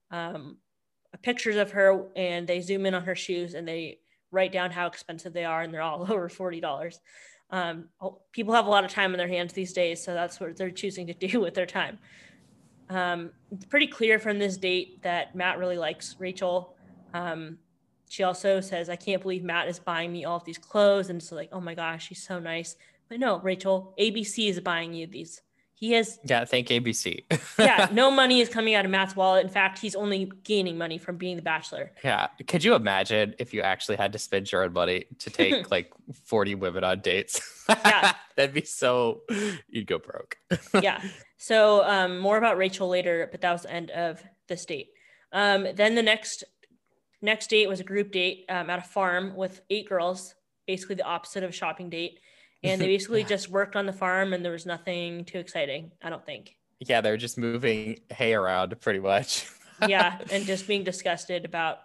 um, 0.09 0.55
pictures 1.21 1.57
of 1.57 1.69
her 1.71 2.05
and 2.15 2.47
they 2.47 2.61
zoom 2.61 2.85
in 2.85 2.93
on 2.93 3.03
her 3.03 3.13
shoes 3.13 3.55
and 3.55 3.67
they 3.67 3.97
write 4.31 4.53
down 4.53 4.71
how 4.71 4.87
expensive 4.87 5.33
they 5.33 5.43
are 5.43 5.63
and 5.63 5.73
they're 5.73 5.81
all 5.81 6.01
over 6.09 6.29
$40 6.29 6.99
um, 7.51 7.89
oh, 7.99 8.21
people 8.31 8.53
have 8.53 8.67
a 8.67 8.69
lot 8.69 8.85
of 8.85 8.91
time 8.91 9.11
in 9.13 9.17
their 9.17 9.27
hands 9.27 9.51
these 9.51 9.73
days 9.73 10.01
so 10.01 10.13
that's 10.13 10.39
what 10.39 10.55
they're 10.55 10.71
choosing 10.71 11.07
to 11.07 11.13
do 11.27 11.41
with 11.41 11.55
their 11.55 11.65
time. 11.65 11.99
Um, 12.89 13.31
it's 13.51 13.65
pretty 13.65 13.87
clear 13.87 14.17
from 14.17 14.39
this 14.39 14.55
date 14.55 15.03
that 15.03 15.35
matt 15.35 15.59
really 15.59 15.77
likes 15.77 16.15
rachel. 16.19 16.77
Um, 17.13 17.57
she 18.07 18.23
also 18.23 18.61
says 18.61 18.89
i 18.89 18.95
can't 18.95 19.21
believe 19.21 19.43
matt 19.43 19.67
is 19.67 19.77
buying 19.77 20.13
me 20.13 20.23
all 20.23 20.37
of 20.37 20.45
these 20.45 20.57
clothes. 20.57 21.09
And 21.09 21.21
it's 21.21 21.33
like 21.33 21.49
oh 21.51 21.59
my 21.59 21.75
gosh 21.75 22.07
she's 22.07 22.23
so 22.23 22.39
nice. 22.39 22.77
But 23.09 23.19
no 23.19 23.39
rachel 23.39 23.93
abc 23.99 24.49
is 24.49 24.61
buying 24.61 24.93
you 24.93 25.05
these 25.05 25.41
he 25.79 25.93
has 25.93 26.19
yeah, 26.25 26.43
thank 26.45 26.67
ABC. 26.67 27.23
yeah 27.59 27.87
no 27.91 28.11
money 28.11 28.41
is 28.41 28.49
coming 28.49 28.75
out 28.75 28.83
of 28.85 28.91
matt's 28.91 29.15
wallet 29.15 29.43
in 29.45 29.49
fact 29.49 29.79
he's 29.79 29.95
only 29.95 30.29
gaining 30.43 30.77
money 30.77 30.97
from 30.97 31.15
being 31.17 31.35
the 31.35 31.41
bachelor 31.41 31.91
Yeah. 32.03 32.27
Could 32.47 32.63
you 32.63 32.75
imagine 32.75 33.35
if 33.39 33.53
you 33.53 33.61
actually 33.61 33.95
had 33.97 34.11
to 34.13 34.19
spend 34.19 34.51
your 34.51 34.63
own 34.63 34.73
money 34.73 35.05
to 35.19 35.29
take 35.39 35.71
like 35.71 35.91
40 36.25 36.55
women 36.55 36.83
on 36.83 36.99
dates? 37.01 37.41
Yeah. 37.69 38.13
That'd 38.35 38.53
be 38.53 38.63
so, 38.63 39.21
you'd 39.67 39.87
go 39.87 39.99
broke. 39.99 40.37
yeah. 40.81 41.01
So 41.37 41.83
um, 41.85 42.19
more 42.19 42.37
about 42.37 42.57
Rachel 42.57 42.87
later, 42.87 43.27
but 43.31 43.41
that 43.41 43.51
was 43.51 43.63
the 43.63 43.71
end 43.71 43.91
of 43.91 44.21
this 44.47 44.65
date. 44.65 44.89
Um, 45.31 45.67
then 45.75 45.95
the 45.95 46.03
next 46.03 46.43
next 47.21 47.49
date 47.49 47.67
was 47.67 47.79
a 47.79 47.83
group 47.83 48.11
date 48.11 48.45
um, 48.49 48.69
at 48.69 48.79
a 48.79 48.81
farm 48.81 49.35
with 49.35 49.61
eight 49.69 49.87
girls, 49.89 50.35
basically 50.67 50.95
the 50.95 51.03
opposite 51.03 51.43
of 51.43 51.49
a 51.49 51.53
shopping 51.53 51.89
date. 51.89 52.19
And 52.63 52.81
they 52.81 52.87
basically 52.97 53.23
just 53.23 53.49
worked 53.49 53.75
on 53.75 53.85
the 53.85 53.93
farm, 53.93 54.33
and 54.33 54.43
there 54.43 54.51
was 54.51 54.65
nothing 54.65 55.25
too 55.25 55.39
exciting. 55.39 55.91
I 56.01 56.09
don't 56.09 56.25
think. 56.25 56.55
Yeah, 56.79 57.01
they're 57.01 57.17
just 57.17 57.37
moving 57.37 57.99
hay 58.09 58.33
around 58.33 58.79
pretty 58.81 58.99
much. 58.99 59.47
Yeah, 59.87 60.17
and 60.29 60.45
just 60.45 60.67
being 60.67 60.83
disgusted 60.83 61.45
about 61.45 61.77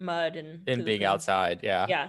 mud 0.00 0.34
and 0.34 0.68
and 0.68 0.84
being 0.84 1.04
outside. 1.04 1.60
Yeah. 1.62 1.86
Yeah. 1.88 2.08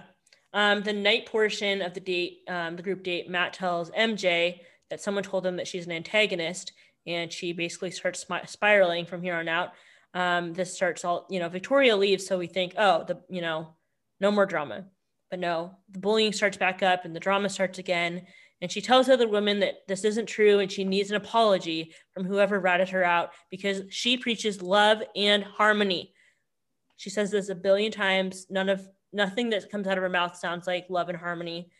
Um, 0.52 0.82
the 0.82 0.92
night 0.92 1.26
portion 1.26 1.82
of 1.82 1.94
the 1.94 2.00
date, 2.00 2.38
um, 2.48 2.74
the 2.74 2.82
group 2.82 3.02
date, 3.04 3.28
Matt 3.28 3.52
tells 3.52 3.90
MJ 3.92 4.60
that 4.90 5.00
someone 5.00 5.22
told 5.22 5.46
him 5.46 5.56
that 5.56 5.68
she's 5.68 5.86
an 5.86 5.92
antagonist, 5.92 6.72
and 7.06 7.32
she 7.32 7.52
basically 7.52 7.90
starts 7.90 8.26
spiraling 8.46 9.06
from 9.06 9.22
here 9.22 9.34
on 9.34 9.48
out. 9.48 9.70
Um, 10.14 10.54
this 10.54 10.74
starts 10.74 11.04
all, 11.04 11.26
you 11.30 11.38
know, 11.38 11.48
Victoria 11.48 11.96
leaves, 11.96 12.26
so 12.26 12.38
we 12.38 12.46
think, 12.46 12.74
oh, 12.78 13.04
the, 13.04 13.20
you 13.28 13.42
know, 13.42 13.74
no 14.20 14.30
more 14.30 14.46
drama. 14.46 14.86
But 15.30 15.40
no, 15.40 15.76
the 15.90 15.98
bullying 15.98 16.32
starts 16.32 16.56
back 16.56 16.82
up, 16.82 17.04
and 17.04 17.14
the 17.14 17.20
drama 17.20 17.48
starts 17.48 17.78
again. 17.78 18.26
And 18.60 18.72
she 18.72 18.80
tells 18.80 19.08
other 19.08 19.28
women 19.28 19.60
that 19.60 19.86
this 19.86 20.04
isn't 20.04 20.26
true, 20.26 20.58
and 20.58 20.70
she 20.70 20.84
needs 20.84 21.10
an 21.10 21.16
apology 21.16 21.94
from 22.12 22.24
whoever 22.24 22.58
ratted 22.58 22.88
her 22.90 23.04
out 23.04 23.30
because 23.50 23.82
she 23.90 24.16
preaches 24.16 24.62
love 24.62 25.02
and 25.14 25.44
harmony. 25.44 26.12
She 26.96 27.10
says 27.10 27.30
this 27.30 27.48
a 27.48 27.54
billion 27.54 27.92
times. 27.92 28.46
None 28.50 28.68
of 28.68 28.88
nothing 29.12 29.50
that 29.50 29.70
comes 29.70 29.86
out 29.86 29.96
of 29.96 30.02
her 30.02 30.08
mouth 30.08 30.36
sounds 30.36 30.66
like 30.66 30.86
love 30.88 31.08
and 31.08 31.18
harmony. 31.18 31.70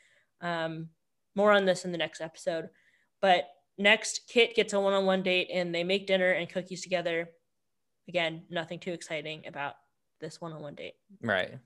Um, 0.41 0.91
more 1.35 1.53
on 1.53 1.65
this 1.65 1.85
in 1.85 1.93
the 1.93 1.99
next 1.99 2.21
episode. 2.21 2.69
But 3.21 3.49
next, 3.77 4.23
Kit 4.29 4.55
gets 4.55 4.73
a 4.73 4.81
one 4.81 4.93
on 4.93 5.07
one 5.07 5.23
date 5.23 5.49
and 5.53 5.75
they 5.75 5.85
make 5.85 6.07
dinner 6.07 6.31
and 6.31 6.49
cookies 6.49 6.83
together. 6.83 7.31
Again, 8.09 8.45
nothing 8.51 8.79
too 8.79 8.93
exciting 8.93 9.47
about 9.47 9.75
this 10.21 10.41
one 10.41 10.53
on 10.53 10.63
one 10.63 10.75
date. 10.75 10.95
Right. 11.23 11.59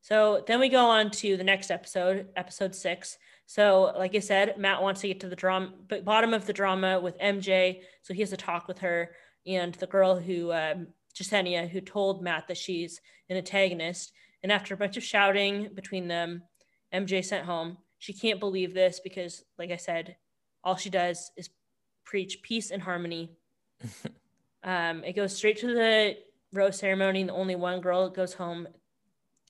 So 0.00 0.44
then 0.46 0.60
we 0.60 0.68
go 0.68 0.86
on 0.86 1.10
to 1.10 1.36
the 1.36 1.44
next 1.44 1.70
episode, 1.70 2.28
episode 2.36 2.74
six. 2.74 3.18
So, 3.46 3.92
like 3.96 4.14
I 4.14 4.20
said, 4.20 4.58
Matt 4.58 4.82
wants 4.82 5.00
to 5.00 5.08
get 5.08 5.20
to 5.20 5.28
the 5.28 5.36
drama, 5.36 5.72
but 5.88 6.04
bottom 6.04 6.34
of 6.34 6.46
the 6.46 6.52
drama 6.52 7.00
with 7.00 7.18
MJ. 7.18 7.80
So 8.02 8.14
he 8.14 8.20
has 8.20 8.32
a 8.32 8.36
talk 8.36 8.68
with 8.68 8.78
her 8.78 9.10
and 9.46 9.74
the 9.74 9.86
girl 9.86 10.18
who, 10.18 10.52
um, 10.52 10.88
Jessenia, 11.14 11.68
who 11.68 11.80
told 11.80 12.22
Matt 12.22 12.46
that 12.48 12.56
she's 12.56 13.00
an 13.28 13.36
antagonist. 13.36 14.12
And 14.42 14.52
after 14.52 14.74
a 14.74 14.76
bunch 14.76 14.96
of 14.96 15.02
shouting 15.02 15.70
between 15.74 16.08
them, 16.08 16.42
MJ 16.94 17.24
sent 17.24 17.46
home. 17.46 17.78
She 17.98 18.12
can't 18.12 18.38
believe 18.38 18.74
this 18.74 19.00
because, 19.00 19.44
like 19.58 19.70
I 19.70 19.76
said, 19.76 20.16
all 20.62 20.76
she 20.76 20.90
does 20.90 21.32
is 21.36 21.50
preach 22.04 22.42
peace 22.42 22.70
and 22.70 22.82
harmony. 22.82 23.32
um, 24.62 25.02
it 25.04 25.16
goes 25.16 25.36
straight 25.36 25.58
to 25.58 25.66
the 25.68 26.16
rose 26.52 26.78
ceremony, 26.78 27.20
and 27.20 27.30
the 27.30 27.34
only 27.34 27.56
one 27.56 27.80
girl 27.80 28.08
goes 28.08 28.34
home, 28.34 28.68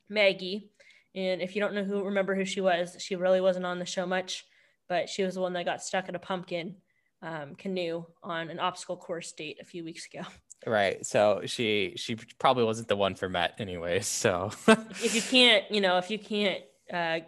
Maggie. 0.09 0.71
And 1.15 1.41
if 1.43 1.55
you 1.57 1.61
don't 1.63 1.75
know 1.75 1.85
who, 1.85 2.05
remember 2.05 2.35
who 2.35 2.45
she 2.45 2.61
was, 2.61 2.97
she 3.01 3.17
really 3.17 3.41
wasn't 3.41 3.67
on 3.67 3.79
the 3.79 3.87
show 3.87 4.07
much, 4.07 4.45
but 4.89 5.09
she 5.09 5.23
was 5.23 5.35
the 5.35 5.41
one 5.41 5.53
that 5.55 5.65
got 5.65 5.83
stuck 5.83 6.09
in 6.09 6.15
a 6.15 6.19
pumpkin 6.19 6.77
um, 7.23 7.55
canoe 7.57 8.05
on 8.23 8.51
an 8.51 8.61
obstacle 8.61 8.97
course 8.97 9.33
date 9.33 9.59
a 9.61 9.65
few 9.65 9.83
weeks 9.85 10.07
ago. 10.07 10.23
Right. 10.67 11.05
So 11.07 11.43
she 11.47 11.95
she 11.97 12.15
probably 12.39 12.65
wasn't 12.65 12.89
the 12.89 12.97
one 12.97 13.15
for 13.15 13.29
Matt 13.29 13.55
anyways. 13.61 14.07
So 14.07 14.51
if 14.69 15.15
you 15.15 15.23
can't, 15.23 15.65
you 15.71 15.81
know, 15.81 15.99
if 15.99 16.11
you 16.11 16.19
can't, 16.19 16.63
uh, 16.93 17.21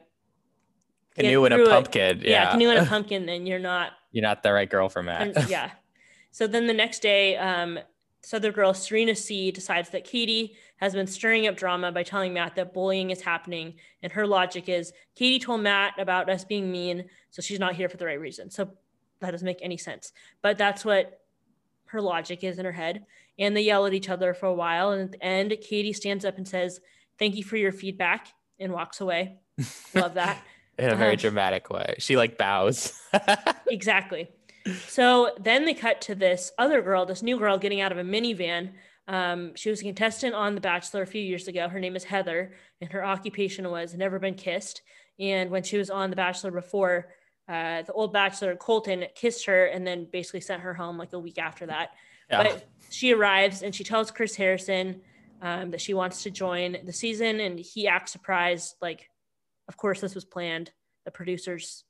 canoe 1.14 1.44
in 1.44 1.52
a 1.52 1.56
through 1.56 1.66
it. 1.66 1.70
pumpkin. 1.70 2.18
yeah, 2.20 2.30
Yeah. 2.30 2.50
canoe 2.52 2.70
in 2.70 2.76
a 2.78 2.86
pumpkin, 2.86 3.26
then 3.26 3.46
you're 3.46 3.58
not 3.58 3.92
You're 4.12 4.22
not 4.22 4.42
the 4.42 4.52
right 4.52 4.68
girl 4.68 4.88
for 4.88 5.02
Matt. 5.02 5.36
And- 5.36 5.48
yeah. 5.48 5.70
So 6.32 6.46
then 6.46 6.66
the 6.68 6.74
next 6.74 7.00
day, 7.02 7.36
um, 7.36 7.78
this 8.22 8.34
other 8.34 8.52
girl, 8.52 8.74
Serena 8.74 9.14
C, 9.14 9.50
decides 9.50 9.90
that 9.90 10.04
Katie 10.04 10.56
has 10.76 10.94
been 10.94 11.06
stirring 11.06 11.46
up 11.46 11.56
drama 11.56 11.90
by 11.90 12.02
telling 12.02 12.34
Matt 12.34 12.54
that 12.56 12.74
bullying 12.74 13.10
is 13.10 13.22
happening. 13.22 13.74
And 14.02 14.12
her 14.12 14.26
logic 14.26 14.68
is 14.68 14.92
Katie 15.14 15.38
told 15.38 15.62
Matt 15.62 15.94
about 15.98 16.28
us 16.28 16.44
being 16.44 16.70
mean, 16.70 17.06
so 17.30 17.40
she's 17.40 17.58
not 17.58 17.74
here 17.74 17.88
for 17.88 17.96
the 17.96 18.06
right 18.06 18.20
reason. 18.20 18.50
So 18.50 18.70
that 19.20 19.30
doesn't 19.30 19.46
make 19.46 19.60
any 19.62 19.76
sense. 19.76 20.12
But 20.42 20.58
that's 20.58 20.84
what 20.84 21.20
her 21.86 22.00
logic 22.00 22.44
is 22.44 22.58
in 22.58 22.64
her 22.64 22.72
head. 22.72 23.06
And 23.38 23.56
they 23.56 23.62
yell 23.62 23.86
at 23.86 23.94
each 23.94 24.10
other 24.10 24.34
for 24.34 24.46
a 24.46 24.54
while. 24.54 24.90
And 24.90 25.02
at 25.02 25.12
the 25.12 25.24
end, 25.24 25.56
Katie 25.62 25.92
stands 25.92 26.24
up 26.24 26.36
and 26.36 26.46
says, 26.46 26.80
Thank 27.18 27.36
you 27.36 27.44
for 27.44 27.56
your 27.56 27.72
feedback 27.72 28.28
and 28.58 28.72
walks 28.72 29.00
away. 29.00 29.38
Love 29.94 30.14
that. 30.14 30.42
in 30.78 30.90
a 30.90 30.96
very 30.96 31.12
um, 31.12 31.18
dramatic 31.18 31.70
way. 31.70 31.94
She 31.98 32.16
like 32.16 32.38
bows. 32.38 32.98
exactly. 33.68 34.28
So 34.86 35.32
then 35.40 35.64
they 35.64 35.74
cut 35.74 36.00
to 36.02 36.14
this 36.14 36.52
other 36.58 36.82
girl, 36.82 37.06
this 37.06 37.22
new 37.22 37.38
girl 37.38 37.58
getting 37.58 37.80
out 37.80 37.92
of 37.92 37.98
a 37.98 38.02
minivan. 38.04 38.72
Um, 39.08 39.54
she 39.56 39.70
was 39.70 39.80
a 39.80 39.84
contestant 39.84 40.34
on 40.34 40.54
The 40.54 40.60
Bachelor 40.60 41.02
a 41.02 41.06
few 41.06 41.22
years 41.22 41.48
ago. 41.48 41.68
Her 41.68 41.80
name 41.80 41.96
is 41.96 42.04
Heather, 42.04 42.52
and 42.80 42.92
her 42.92 43.04
occupation 43.04 43.70
was 43.70 43.94
never 43.94 44.18
been 44.18 44.34
kissed. 44.34 44.82
And 45.18 45.50
when 45.50 45.62
she 45.62 45.78
was 45.78 45.90
on 45.90 46.10
The 46.10 46.16
Bachelor 46.16 46.50
before, 46.50 47.08
uh, 47.48 47.82
the 47.82 47.92
old 47.92 48.12
bachelor 48.12 48.54
Colton 48.54 49.06
kissed 49.16 49.46
her 49.46 49.66
and 49.66 49.84
then 49.84 50.06
basically 50.12 50.40
sent 50.40 50.62
her 50.62 50.72
home 50.72 50.96
like 50.96 51.12
a 51.12 51.18
week 51.18 51.38
after 51.38 51.66
that. 51.66 51.90
Yeah. 52.30 52.44
But 52.44 52.68
she 52.90 53.12
arrives 53.12 53.62
and 53.62 53.74
she 53.74 53.82
tells 53.82 54.12
Chris 54.12 54.36
Harrison 54.36 55.00
um, 55.42 55.72
that 55.72 55.80
she 55.80 55.92
wants 55.92 56.22
to 56.22 56.30
join 56.30 56.76
the 56.84 56.92
season, 56.92 57.40
and 57.40 57.58
he 57.58 57.88
acts 57.88 58.12
surprised. 58.12 58.76
Like, 58.80 59.10
of 59.68 59.76
course, 59.76 60.00
this 60.00 60.14
was 60.14 60.24
planned. 60.24 60.70
The 61.04 61.10
producers 61.10 61.84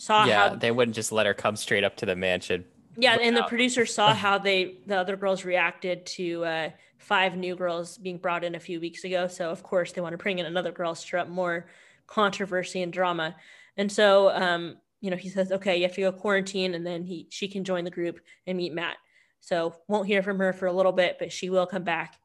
saw 0.00 0.24
yeah, 0.24 0.48
how 0.48 0.54
they 0.56 0.70
wouldn't 0.70 0.94
just 0.94 1.12
let 1.12 1.26
her 1.26 1.34
come 1.34 1.56
straight 1.56 1.84
up 1.84 1.96
to 1.96 2.06
the 2.06 2.16
mansion. 2.16 2.64
Yeah, 2.96 3.18
and 3.20 3.36
the 3.36 3.42
producer 3.42 3.84
saw 3.84 4.14
how 4.24 4.38
they 4.38 4.76
the 4.86 4.96
other 4.96 5.14
girls 5.14 5.44
reacted 5.44 6.06
to 6.06 6.44
uh, 6.44 6.70
five 6.98 7.36
new 7.36 7.54
girls 7.54 7.98
being 7.98 8.16
brought 8.16 8.42
in 8.42 8.54
a 8.54 8.60
few 8.60 8.80
weeks 8.80 9.04
ago. 9.04 9.28
So 9.28 9.50
of 9.50 9.62
course 9.62 9.92
they 9.92 10.00
want 10.00 10.14
to 10.14 10.18
bring 10.18 10.38
in 10.38 10.46
another 10.46 10.72
girl, 10.72 10.94
to 10.94 11.00
stir 11.00 11.18
up 11.18 11.28
more 11.28 11.66
controversy 12.06 12.80
and 12.82 12.90
drama. 12.90 13.36
And 13.76 13.92
so 13.92 14.30
um, 14.30 14.78
you 15.02 15.10
know, 15.10 15.18
he 15.18 15.28
says, 15.28 15.52
okay, 15.52 15.76
you 15.76 15.82
have 15.82 15.94
to 15.94 16.00
go 16.00 16.12
quarantine, 16.12 16.74
and 16.74 16.86
then 16.86 17.04
he 17.04 17.26
she 17.28 17.46
can 17.46 17.64
join 17.64 17.84
the 17.84 17.90
group 17.90 18.20
and 18.46 18.56
meet 18.56 18.72
Matt. 18.72 18.96
So 19.40 19.74
won't 19.86 20.06
hear 20.06 20.22
from 20.22 20.38
her 20.38 20.54
for 20.54 20.66
a 20.66 20.72
little 20.72 20.92
bit, 20.92 21.16
but 21.18 21.30
she 21.30 21.50
will 21.50 21.66
come 21.66 21.84
back. 21.84 22.16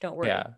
Don't 0.00 0.16
worry. 0.16 0.28
Yeah. 0.28 0.48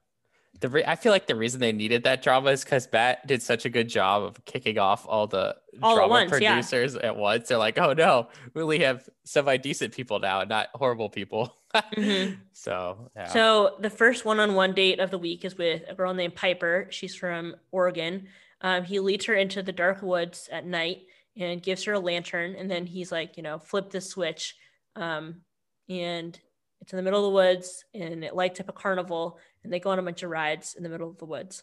The 0.61 0.69
re- 0.69 0.85
I 0.87 0.97
feel 0.97 1.13
like 1.13 1.27
the 1.27 1.37
reason 1.37 1.61
they 1.61 1.73
needed 1.73 2.05
that 2.05 2.23
drama 2.23 2.51
is 2.51 2.65
because 2.65 2.89
Matt 2.93 3.27
did 3.27 3.43
such 3.43 3.65
a 3.65 3.69
good 3.69 3.89
job 3.89 4.23
of 4.23 4.45
kicking 4.45 4.79
off 4.79 5.07
all 5.09 5.27
the 5.27 5.57
all 5.83 5.95
drama 5.95 6.11
once, 6.11 6.31
producers 6.31 6.95
yeah. 6.95 7.09
at 7.09 7.17
once. 7.17 7.49
They're 7.49 7.59
like, 7.59 7.79
oh 7.79 7.93
no, 7.93 8.29
we 8.55 8.63
only 8.63 8.81
have 8.81 9.09
semi 9.25 9.57
decent 9.57 9.95
people 9.95 10.19
now, 10.19 10.43
not 10.45 10.69
horrible 10.75 11.11
people. 11.11 11.57
mm-hmm. 11.75 12.35
So 12.53 13.11
yeah. 13.15 13.29
So 13.29 13.77
the 13.79 13.91
first 13.91 14.25
one 14.25 14.41
on 14.41 14.55
one 14.55 14.73
date 14.75 14.99
of 14.99 15.11
the 15.11 15.19
week 15.19 15.45
is 15.45 15.57
with 15.57 15.83
a 15.89 15.95
girl 15.95 16.13
named 16.13 16.35
Piper. 16.35 16.89
She's 16.91 17.15
from 17.15 17.55
Oregon. 17.71 18.27
Um, 18.61 18.83
he 18.83 18.99
leads 18.99 19.27
her 19.27 19.35
into 19.35 19.63
the 19.63 19.73
dark 19.73 20.03
woods 20.03 20.49
at 20.51 20.67
night 20.67 21.03
and 21.37 21.63
gives 21.63 21.85
her 21.85 21.93
a 21.93 22.01
lantern. 22.01 22.57
And 22.57 22.69
then 22.69 22.87
he's 22.87 23.13
like, 23.13 23.37
you 23.37 23.43
know, 23.43 23.59
flip 23.59 23.91
the 23.91 24.01
switch. 24.01 24.57
Um, 24.97 25.43
and 25.89 26.39
it's 26.81 26.93
in 26.93 26.97
the 26.97 27.03
middle 27.03 27.25
of 27.25 27.31
the 27.31 27.35
woods 27.35 27.85
and 27.95 28.25
it 28.25 28.35
lights 28.35 28.61
up 28.61 28.69
a 28.69 28.73
carnival 28.73 29.39
and 29.63 29.73
they 29.73 29.81
go 29.81 29.91
on 29.91 29.99
a 29.99 30.03
bunch 30.03 30.23
of 30.23 30.31
rides 30.31 30.75
in 30.75 30.83
the 30.83 30.89
middle 30.89 31.09
of 31.09 31.19
the 31.19 31.25
woods. 31.25 31.63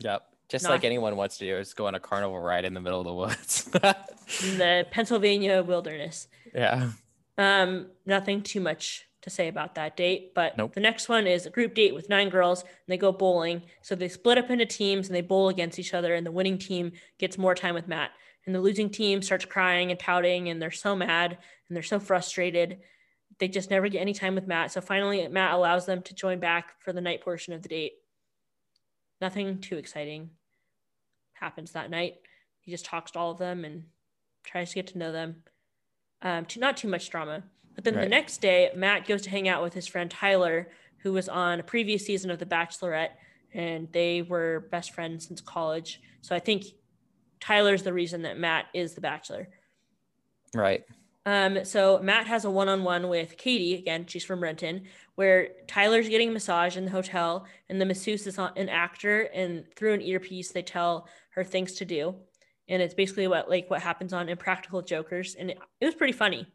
Yep. 0.00 0.22
Just 0.48 0.64
Not, 0.64 0.70
like 0.70 0.84
anyone 0.84 1.16
wants 1.16 1.38
to 1.38 1.46
do 1.46 1.56
is 1.56 1.72
go 1.72 1.86
on 1.86 1.94
a 1.94 2.00
carnival 2.00 2.38
ride 2.38 2.64
in 2.64 2.74
the 2.74 2.80
middle 2.80 3.00
of 3.00 3.06
the 3.06 3.14
woods. 3.14 3.70
in 4.44 4.58
the 4.58 4.86
Pennsylvania 4.90 5.62
wilderness. 5.62 6.28
Yeah. 6.54 6.90
Um, 7.38 7.86
nothing 8.04 8.42
too 8.42 8.60
much 8.60 9.06
to 9.22 9.30
say 9.30 9.48
about 9.48 9.74
that 9.76 9.96
date. 9.96 10.34
But 10.34 10.58
nope. 10.58 10.74
the 10.74 10.80
next 10.80 11.08
one 11.08 11.26
is 11.26 11.46
a 11.46 11.50
group 11.50 11.74
date 11.74 11.94
with 11.94 12.10
nine 12.10 12.28
girls 12.28 12.60
and 12.60 12.70
they 12.88 12.98
go 12.98 13.10
bowling. 13.10 13.62
So 13.80 13.94
they 13.94 14.08
split 14.08 14.36
up 14.36 14.50
into 14.50 14.66
teams 14.66 15.06
and 15.06 15.16
they 15.16 15.22
bowl 15.22 15.48
against 15.48 15.78
each 15.78 15.94
other, 15.94 16.14
and 16.14 16.26
the 16.26 16.30
winning 16.30 16.58
team 16.58 16.92
gets 17.18 17.38
more 17.38 17.54
time 17.54 17.74
with 17.74 17.88
Matt 17.88 18.10
and 18.46 18.54
the 18.54 18.60
losing 18.60 18.90
team 18.90 19.22
starts 19.22 19.44
crying 19.44 19.90
and 19.90 19.98
pouting 19.98 20.48
and 20.48 20.60
they're 20.60 20.70
so 20.70 20.94
mad 20.94 21.38
and 21.68 21.76
they're 21.76 21.82
so 21.82 21.98
frustrated 21.98 22.78
they 23.38 23.48
just 23.48 23.70
never 23.70 23.88
get 23.88 24.00
any 24.00 24.14
time 24.14 24.34
with 24.34 24.46
matt 24.46 24.70
so 24.72 24.80
finally 24.80 25.26
matt 25.28 25.54
allows 25.54 25.86
them 25.86 26.02
to 26.02 26.14
join 26.14 26.38
back 26.38 26.74
for 26.80 26.92
the 26.92 27.00
night 27.00 27.20
portion 27.20 27.52
of 27.52 27.62
the 27.62 27.68
date 27.68 27.94
nothing 29.20 29.58
too 29.60 29.76
exciting 29.76 30.30
happens 31.34 31.72
that 31.72 31.90
night 31.90 32.14
he 32.60 32.70
just 32.70 32.84
talks 32.84 33.10
to 33.10 33.18
all 33.18 33.30
of 33.30 33.38
them 33.38 33.64
and 33.64 33.84
tries 34.44 34.70
to 34.70 34.76
get 34.76 34.86
to 34.86 34.98
know 34.98 35.12
them 35.12 35.36
um, 36.22 36.44
to 36.46 36.58
not 36.58 36.76
too 36.76 36.88
much 36.88 37.10
drama 37.10 37.42
but 37.74 37.84
then 37.84 37.94
right. 37.94 38.02
the 38.02 38.08
next 38.08 38.38
day 38.38 38.70
matt 38.74 39.06
goes 39.06 39.22
to 39.22 39.30
hang 39.30 39.48
out 39.48 39.62
with 39.62 39.74
his 39.74 39.86
friend 39.86 40.10
tyler 40.10 40.68
who 40.98 41.12
was 41.12 41.28
on 41.28 41.60
a 41.60 41.62
previous 41.62 42.06
season 42.06 42.30
of 42.30 42.38
the 42.38 42.46
bachelorette 42.46 43.10
and 43.52 43.88
they 43.92 44.22
were 44.22 44.66
best 44.70 44.92
friends 44.94 45.26
since 45.26 45.40
college 45.40 46.00
so 46.22 46.34
i 46.34 46.38
think 46.38 46.64
Tyler's 47.44 47.82
the 47.82 47.92
reason 47.92 48.22
that 48.22 48.38
Matt 48.38 48.66
is 48.72 48.94
the 48.94 49.02
bachelor. 49.02 49.48
Right. 50.54 50.82
Um, 51.26 51.64
so 51.64 52.00
Matt 52.02 52.26
has 52.26 52.44
a 52.44 52.50
one-on-one 52.50 53.08
with 53.08 53.36
Katie. 53.38 53.74
Again, 53.74 54.06
she's 54.06 54.24
from 54.24 54.42
Renton, 54.42 54.82
where 55.14 55.48
Tyler's 55.66 56.08
getting 56.08 56.28
a 56.28 56.32
massage 56.32 56.76
in 56.76 56.84
the 56.84 56.90
hotel, 56.90 57.46
and 57.68 57.80
the 57.80 57.86
masseuse 57.86 58.26
is 58.26 58.38
an 58.38 58.68
actor, 58.68 59.22
and 59.34 59.64
through 59.74 59.94
an 59.94 60.02
earpiece, 60.02 60.52
they 60.52 60.62
tell 60.62 61.08
her 61.30 61.42
things 61.42 61.72
to 61.74 61.84
do, 61.84 62.14
and 62.68 62.82
it's 62.82 62.94
basically 62.94 63.26
what 63.26 63.48
like 63.48 63.70
what 63.70 63.82
happens 63.82 64.12
on 64.12 64.28
Impractical 64.28 64.82
Jokers, 64.82 65.34
and 65.34 65.50
it, 65.50 65.58
it 65.80 65.86
was 65.86 65.94
pretty 65.94 66.12
funny. 66.12 66.46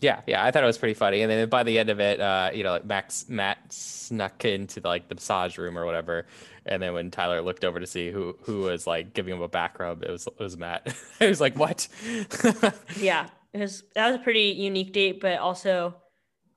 Yeah, 0.00 0.20
yeah, 0.26 0.44
I 0.44 0.50
thought 0.50 0.62
it 0.62 0.66
was 0.66 0.78
pretty 0.78 0.94
funny. 0.94 1.22
And 1.22 1.30
then 1.30 1.48
by 1.48 1.64
the 1.64 1.78
end 1.78 1.90
of 1.90 1.98
it, 1.98 2.20
uh, 2.20 2.50
you 2.54 2.62
know, 2.62 2.72
like 2.72 2.84
Max 2.84 3.28
Matt 3.28 3.58
snuck 3.72 4.44
into 4.44 4.80
the, 4.80 4.88
like 4.88 5.08
the 5.08 5.16
massage 5.16 5.58
room 5.58 5.76
or 5.76 5.84
whatever. 5.84 6.26
And 6.66 6.80
then 6.80 6.92
when 6.92 7.10
Tyler 7.10 7.42
looked 7.42 7.64
over 7.64 7.80
to 7.80 7.86
see 7.86 8.10
who 8.10 8.36
who 8.42 8.60
was 8.60 8.86
like 8.86 9.12
giving 9.12 9.34
him 9.34 9.42
a 9.42 9.48
back 9.48 9.78
rub, 9.78 10.02
it 10.02 10.10
was 10.10 10.26
it 10.26 10.38
was 10.38 10.56
Matt. 10.56 10.94
it 11.20 11.28
was 11.28 11.40
like, 11.40 11.58
what? 11.58 11.88
yeah, 12.96 13.28
it 13.52 13.58
was 13.58 13.82
that 13.94 14.06
was 14.06 14.16
a 14.16 14.22
pretty 14.22 14.50
unique 14.50 14.92
date, 14.92 15.20
but 15.20 15.38
also 15.38 15.96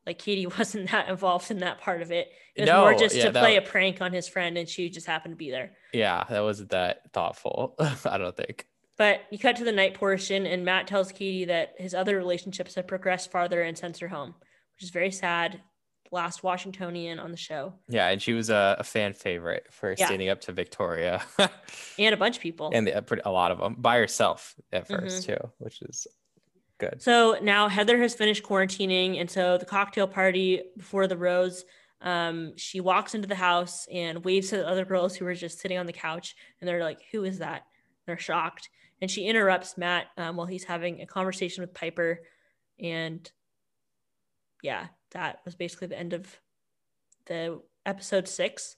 like 0.05 0.19
Katie 0.19 0.47
wasn't 0.57 0.91
that 0.91 1.09
involved 1.09 1.49
in 1.49 1.59
that 1.59 1.79
part 1.79 2.01
of 2.01 2.11
it. 2.11 2.29
It 2.55 2.61
was 2.61 2.67
no, 2.67 2.81
more 2.81 2.93
just 2.93 3.15
yeah, 3.15 3.25
to 3.25 3.31
play 3.31 3.55
that, 3.55 3.67
a 3.67 3.69
prank 3.69 4.01
on 4.01 4.11
his 4.11 4.27
friend, 4.27 4.57
and 4.57 4.67
she 4.67 4.89
just 4.89 5.07
happened 5.07 5.33
to 5.33 5.37
be 5.37 5.49
there. 5.49 5.71
Yeah, 5.93 6.25
that 6.29 6.41
wasn't 6.41 6.71
that 6.71 7.11
thoughtful. 7.13 7.75
I 8.05 8.17
don't 8.17 8.35
think. 8.35 8.67
But 9.01 9.21
you 9.31 9.39
cut 9.39 9.55
to 9.55 9.63
the 9.63 9.71
night 9.71 9.95
portion, 9.95 10.45
and 10.45 10.63
Matt 10.63 10.85
tells 10.85 11.11
Katie 11.11 11.45
that 11.45 11.73
his 11.79 11.95
other 11.95 12.15
relationships 12.15 12.75
have 12.75 12.85
progressed 12.85 13.31
farther 13.31 13.63
and 13.63 13.75
sends 13.75 13.97
her 13.97 14.07
home, 14.07 14.35
which 14.75 14.83
is 14.83 14.91
very 14.91 15.09
sad. 15.09 15.59
Last 16.11 16.43
Washingtonian 16.43 17.17
on 17.17 17.31
the 17.31 17.37
show. 17.37 17.73
Yeah, 17.89 18.09
and 18.09 18.21
she 18.21 18.33
was 18.33 18.51
a, 18.51 18.75
a 18.77 18.83
fan 18.83 19.13
favorite 19.13 19.65
for 19.71 19.95
yeah. 19.97 20.05
standing 20.05 20.29
up 20.29 20.41
to 20.41 20.51
Victoria. 20.51 21.23
and 21.97 22.13
a 22.13 22.17
bunch 22.17 22.35
of 22.35 22.43
people. 22.43 22.69
And 22.75 22.85
the, 22.85 23.21
a 23.25 23.31
lot 23.31 23.49
of 23.49 23.57
them 23.57 23.73
by 23.79 23.97
herself 23.97 24.53
at 24.71 24.87
1st 24.87 25.01
mm-hmm. 25.01 25.31
too, 25.31 25.51
which 25.57 25.81
is 25.81 26.05
good. 26.77 27.01
So 27.01 27.39
now 27.41 27.69
Heather 27.69 27.97
has 27.97 28.13
finished 28.13 28.43
quarantining. 28.43 29.19
And 29.19 29.31
so 29.31 29.57
the 29.57 29.65
cocktail 29.65 30.05
party 30.05 30.61
before 30.77 31.07
the 31.07 31.17
rose, 31.17 31.65
um, 32.01 32.55
she 32.55 32.81
walks 32.81 33.15
into 33.15 33.27
the 33.27 33.33
house 33.33 33.87
and 33.91 34.23
waves 34.23 34.49
to 34.49 34.57
the 34.57 34.67
other 34.67 34.85
girls 34.85 35.15
who 35.15 35.25
were 35.25 35.33
just 35.33 35.59
sitting 35.59 35.79
on 35.79 35.87
the 35.87 35.93
couch. 35.93 36.35
And 36.59 36.67
they're 36.67 36.83
like, 36.83 36.99
Who 37.11 37.23
is 37.23 37.39
that? 37.39 37.63
They're 38.05 38.19
shocked 38.19 38.69
and 39.01 39.09
she 39.09 39.25
interrupts 39.25 39.77
Matt 39.77 40.07
um, 40.17 40.35
while 40.35 40.47
he's 40.47 40.63
having 40.63 41.01
a 41.01 41.07
conversation 41.07 41.61
with 41.61 41.73
Piper. 41.73 42.21
And 42.79 43.29
yeah, 44.61 44.87
that 45.11 45.39
was 45.43 45.55
basically 45.55 45.87
the 45.87 45.99
end 45.99 46.13
of 46.13 46.39
the 47.25 47.61
episode 47.85 48.27
six. 48.27 48.75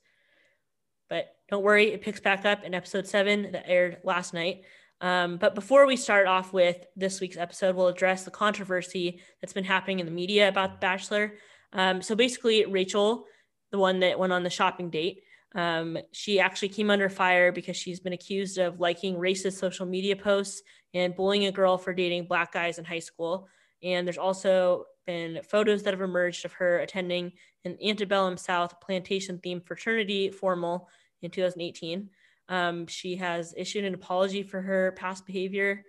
But 1.10 1.36
don't 1.50 1.64
worry, 1.64 1.92
it 1.92 2.02
picks 2.02 2.22
back 2.22 2.46
up 2.46 2.64
in 2.64 2.74
episode 2.74 3.06
seven 3.06 3.52
that 3.52 3.68
aired 3.68 3.98
last 4.04 4.34
night. 4.34 4.64
Um, 5.02 5.36
but 5.36 5.54
before 5.54 5.86
we 5.86 5.98
start 5.98 6.28
off 6.28 6.54
with 6.54 6.78
this 6.96 7.20
week's 7.20 7.36
episode, 7.36 7.76
we'll 7.76 7.90
address 7.90 8.24
the 8.24 8.32
controversy 8.32 9.20
that's 9.42 9.52
been 9.52 9.66
happening 9.66 10.00
in 10.00 10.06
the 10.06 10.12
media 10.14 10.48
about 10.48 10.72
The 10.72 10.78
Bachelor. 10.78 11.34
Um, 11.74 12.02
so 12.02 12.16
basically, 12.16 12.66
Rachel, 12.66 13.26
the 13.72 13.78
one 13.80 14.00
that 14.00 14.18
went 14.18 14.32
on 14.32 14.44
the 14.44 14.50
shopping 14.50 14.90
date, 14.90 15.24
um, 15.56 15.98
she 16.12 16.40
actually 16.40 16.70
came 16.70 16.90
under 16.90 17.10
fire 17.10 17.52
because 17.52 17.78
she's 17.78 18.00
been 18.00 18.14
accused 18.14 18.58
of 18.58 18.80
liking 18.80 19.16
racist 19.16 19.54
social 19.60 19.86
media 19.86 20.16
posts 20.16 20.64
and 20.94 21.16
bullying 21.16 21.46
a 21.46 21.52
girl 21.52 21.78
for 21.78 21.94
dating 21.94 22.26
black 22.26 22.52
guys 22.52 22.80
in 22.80 22.86
high 22.86 23.00
school. 23.00 23.48
And 23.84 24.08
there's 24.08 24.18
also 24.18 24.86
been 25.06 25.42
photos 25.44 25.84
that 25.84 25.94
have 25.94 26.02
emerged 26.02 26.46
of 26.46 26.54
her 26.54 26.80
attending 26.80 27.34
an 27.66 27.78
antebellum 27.86 28.38
South 28.38 28.80
plantation 28.82 29.40
themed 29.40 29.66
fraternity 29.66 30.32
formal 30.32 30.90
in 31.22 31.30
2018. 31.30 32.10
Um, 32.50 32.88
she 32.88 33.16
has 33.18 33.54
issued 33.56 33.86
an 33.86 33.94
apology 33.94 34.44
for 34.44 34.62
her 34.62 34.94
past 34.98 35.26
behavior. 35.26 35.84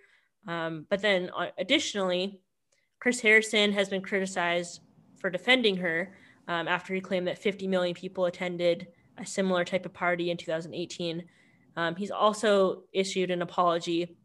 Um, 0.47 0.87
but 0.90 1.00
then, 1.00 1.30
uh, 1.37 1.47
additionally, 1.59 2.40
Chris 3.00 3.21
Harrison 3.21 3.73
has 3.73 3.88
been 3.88 4.02
criticized 4.02 4.80
for 5.16 5.30
defending 5.30 5.76
her 5.78 6.14
um, 6.49 6.68
after 6.68 6.94
he 6.94 7.00
claimed 7.00 7.26
that 7.28 7.38
50 7.38 7.66
million 7.66 7.94
people 7.94 8.26
attended 8.26 8.88
a 9.18 9.26
similar 9.26 9.64
type 9.64 9.87
of 9.87 9.92
party 9.92 10.30
in 10.30 10.37
2018. 10.37 11.25
Um, 11.76 11.97
he's 11.97 12.11
also 12.11 12.85
issued 12.92 13.30
an 13.30 13.42
apology 13.42 14.16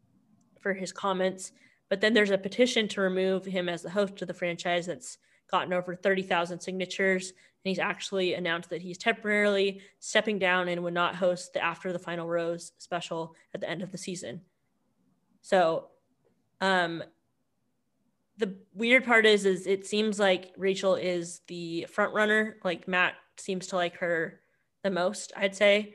for 0.60 0.74
his 0.74 0.92
comments, 0.92 1.52
but 1.88 2.00
then 2.00 2.14
there's 2.14 2.30
a 2.30 2.38
petition 2.38 2.86
to 2.88 3.00
remove 3.00 3.44
him 3.44 3.68
as 3.68 3.82
the 3.82 3.90
host 3.90 4.22
of 4.22 4.28
the 4.28 4.34
franchise 4.34 4.86
that's 4.86 5.18
gotten 5.50 5.72
over 5.72 5.94
30,000 5.94 6.60
signatures. 6.60 7.30
And 7.30 7.68
he's 7.70 7.78
actually 7.78 8.34
announced 8.34 8.70
that 8.70 8.82
he's 8.82 8.98
temporarily 8.98 9.80
stepping 9.98 10.38
down 10.38 10.68
and 10.68 10.82
would 10.82 10.94
not 10.94 11.16
host 11.16 11.52
the 11.52 11.62
After 11.62 11.92
the 11.92 11.98
Final 11.98 12.28
Rose 12.28 12.72
special 12.78 13.34
at 13.52 13.60
the 13.60 13.68
end 13.68 13.82
of 13.82 13.90
the 13.92 13.98
season. 13.98 14.42
So, 15.42 15.88
um, 16.60 17.02
the 18.40 18.56
weird 18.74 19.04
part 19.04 19.26
is, 19.26 19.44
is 19.44 19.66
it 19.66 19.86
seems 19.86 20.18
like 20.18 20.52
Rachel 20.56 20.94
is 20.94 21.42
the 21.46 21.86
front 21.90 22.14
runner. 22.14 22.56
Like 22.64 22.88
Matt 22.88 23.14
seems 23.36 23.66
to 23.68 23.76
like 23.76 23.96
her 23.96 24.40
the 24.82 24.90
most, 24.90 25.32
I'd 25.36 25.54
say. 25.54 25.94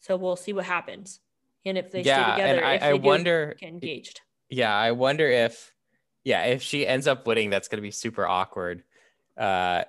So 0.00 0.16
we'll 0.16 0.36
see 0.36 0.52
what 0.52 0.64
happens, 0.64 1.20
and 1.64 1.76
if 1.78 1.90
they 1.90 2.02
Yeah, 2.02 2.34
stay 2.34 2.42
and 2.42 2.56
together, 2.56 2.64
I- 2.64 2.74
if 2.74 2.82
I 2.82 2.92
wonder- 2.94 3.56
get 3.58 3.68
engaged. 3.68 4.20
Yeah, 4.48 4.74
I 4.76 4.92
wonder 4.92 5.28
if 5.28 5.72
yeah, 6.24 6.44
if 6.44 6.62
she 6.62 6.86
ends 6.86 7.06
up 7.06 7.26
winning, 7.26 7.48
that's 7.50 7.68
gonna 7.68 7.82
be 7.82 7.90
super 7.90 8.26
awkward. 8.26 8.84
Uh 9.36 9.84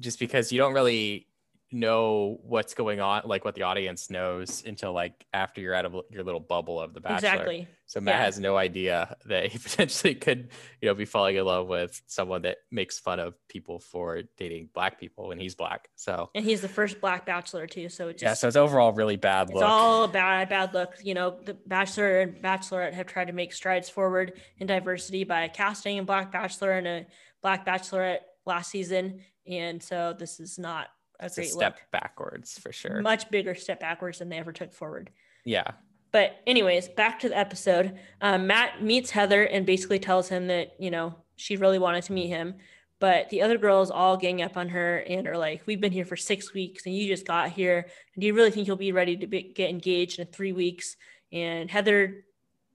just 0.00 0.18
because 0.18 0.52
you 0.52 0.58
don't 0.58 0.74
really 0.74 1.27
know 1.70 2.38
what's 2.42 2.72
going 2.74 3.00
on, 3.00 3.22
like 3.26 3.44
what 3.44 3.54
the 3.54 3.62
audience 3.62 4.08
knows 4.10 4.62
until 4.66 4.92
like 4.92 5.26
after 5.34 5.60
you're 5.60 5.74
out 5.74 5.84
of 5.84 5.94
your 6.10 6.24
little 6.24 6.40
bubble 6.40 6.80
of 6.80 6.94
the 6.94 7.00
bachelor. 7.00 7.16
Exactly. 7.28 7.68
So 7.86 8.00
Matt 8.00 8.16
Yeah. 8.16 8.24
has 8.24 8.38
no 8.40 8.56
idea 8.56 9.16
that 9.26 9.46
he 9.46 9.58
potentially 9.58 10.14
could, 10.14 10.48
you 10.80 10.88
know, 10.88 10.94
be 10.94 11.04
falling 11.04 11.36
in 11.36 11.44
love 11.44 11.68
with 11.68 12.00
someone 12.06 12.42
that 12.42 12.58
makes 12.70 12.98
fun 12.98 13.20
of 13.20 13.34
people 13.48 13.80
for 13.80 14.22
dating 14.38 14.70
black 14.72 14.98
people 14.98 15.28
when 15.28 15.38
he's 15.38 15.54
black. 15.54 15.88
So 15.96 16.30
And 16.34 16.44
he's 16.44 16.60
the 16.62 16.68
first 16.68 17.00
black 17.00 17.26
bachelor 17.26 17.66
too, 17.66 17.88
so 17.90 18.08
it's 18.08 18.22
yeah, 18.22 18.34
so 18.34 18.48
it's 18.48 18.56
overall 18.56 18.92
really 18.92 19.16
bad 19.16 19.48
it's 19.50 19.54
look. 19.54 19.64
all 19.64 20.04
a 20.04 20.08
bad 20.08 20.48
bad 20.48 20.72
look. 20.74 20.94
You 21.02 21.14
know, 21.14 21.38
the 21.44 21.54
Bachelor 21.54 22.20
and 22.20 22.42
Bachelorette 22.42 22.94
have 22.94 23.06
tried 23.06 23.26
to 23.26 23.32
make 23.34 23.52
strides 23.52 23.88
forward 23.90 24.32
in 24.58 24.66
diversity 24.66 25.24
by 25.24 25.48
casting 25.48 25.98
a 25.98 26.02
black 26.02 26.32
bachelor 26.32 26.72
and 26.72 26.86
a 26.86 27.06
black 27.42 27.66
bachelorette 27.66 28.20
last 28.46 28.70
season, 28.70 29.20
and 29.46 29.82
so 29.82 30.14
this 30.18 30.40
is 30.40 30.58
not 30.58 30.88
it's 31.20 31.38
a 31.38 31.44
step 31.44 31.74
look. 31.74 31.90
backwards 31.90 32.58
for 32.58 32.72
sure. 32.72 33.00
Much 33.00 33.30
bigger 33.30 33.54
step 33.54 33.80
backwards 33.80 34.18
than 34.18 34.28
they 34.28 34.38
ever 34.38 34.52
took 34.52 34.72
forward. 34.72 35.10
yeah. 35.44 35.72
But 36.10 36.40
anyways, 36.46 36.88
back 36.88 37.18
to 37.20 37.28
the 37.28 37.36
episode. 37.36 37.98
Um, 38.22 38.46
Matt 38.46 38.82
meets 38.82 39.10
Heather 39.10 39.42
and 39.42 39.66
basically 39.66 39.98
tells 39.98 40.28
him 40.28 40.46
that 40.46 40.72
you 40.78 40.90
know 40.90 41.14
she 41.36 41.56
really 41.56 41.78
wanted 41.78 42.04
to 42.04 42.14
meet 42.14 42.28
him, 42.28 42.54
but 42.98 43.28
the 43.28 43.42
other 43.42 43.58
girls 43.58 43.90
all 43.90 44.16
gang 44.16 44.40
up 44.40 44.56
on 44.56 44.70
her 44.70 44.98
and 45.00 45.28
are 45.28 45.36
like, 45.36 45.62
"We've 45.66 45.80
been 45.80 45.92
here 45.92 46.06
for 46.06 46.16
six 46.16 46.54
weeks 46.54 46.86
and 46.86 46.94
you 46.94 47.08
just 47.08 47.26
got 47.26 47.50
here. 47.50 47.86
And 48.14 48.22
do 48.22 48.26
you 48.26 48.34
really 48.34 48.50
think 48.50 48.66
you'll 48.66 48.76
be 48.76 48.92
ready 48.92 49.18
to 49.18 49.26
be, 49.26 49.52
get 49.54 49.68
engaged 49.68 50.18
in 50.18 50.28
three 50.28 50.52
weeks?" 50.52 50.96
And 51.30 51.70
Heather 51.70 52.24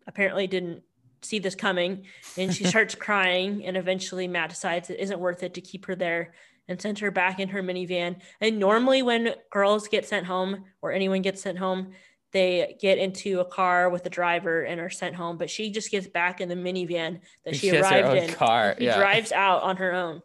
apparently 0.05 0.45
didn't 0.45 0.83
see 1.23 1.39
this 1.39 1.55
coming, 1.55 2.05
and 2.37 2.53
she 2.53 2.63
starts 2.73 2.93
crying. 2.93 3.65
And 3.65 3.75
eventually, 3.75 4.27
Matt 4.27 4.51
decides 4.51 4.91
it 4.91 4.99
isn't 4.99 5.19
worth 5.19 5.41
it 5.41 5.55
to 5.55 5.61
keep 5.61 5.87
her 5.87 5.95
there 5.95 6.33
and 6.67 6.81
sent 6.81 6.99
her 6.99 7.11
back 7.11 7.39
in 7.39 7.49
her 7.49 7.61
minivan. 7.61 8.17
And 8.41 8.59
normally, 8.59 9.01
when 9.01 9.33
girls 9.51 9.87
get 9.87 10.05
sent 10.07 10.25
home 10.25 10.63
or 10.81 10.91
anyone 10.91 11.21
gets 11.21 11.41
sent 11.41 11.57
home, 11.57 11.91
they 12.31 12.77
get 12.81 12.97
into 12.97 13.39
a 13.41 13.45
car 13.45 13.89
with 13.89 14.05
a 14.05 14.09
driver 14.09 14.63
and 14.63 14.81
are 14.81 14.89
sent 14.89 15.15
home. 15.15 15.37
But 15.37 15.49
she 15.49 15.69
just 15.71 15.91
gets 15.91 16.07
back 16.07 16.41
in 16.41 16.49
the 16.49 16.55
minivan 16.55 17.19
that 17.45 17.55
she, 17.55 17.67
has 17.67 17.85
her 17.87 17.99
arrived 18.01 18.29
in. 18.29 18.33
car. 18.35 18.75
She 18.79 18.85
yeah. 18.85 18.97
drives 18.97 19.31
out 19.31 19.61
on 19.61 19.77
her 19.77 19.93
own. 19.93 20.21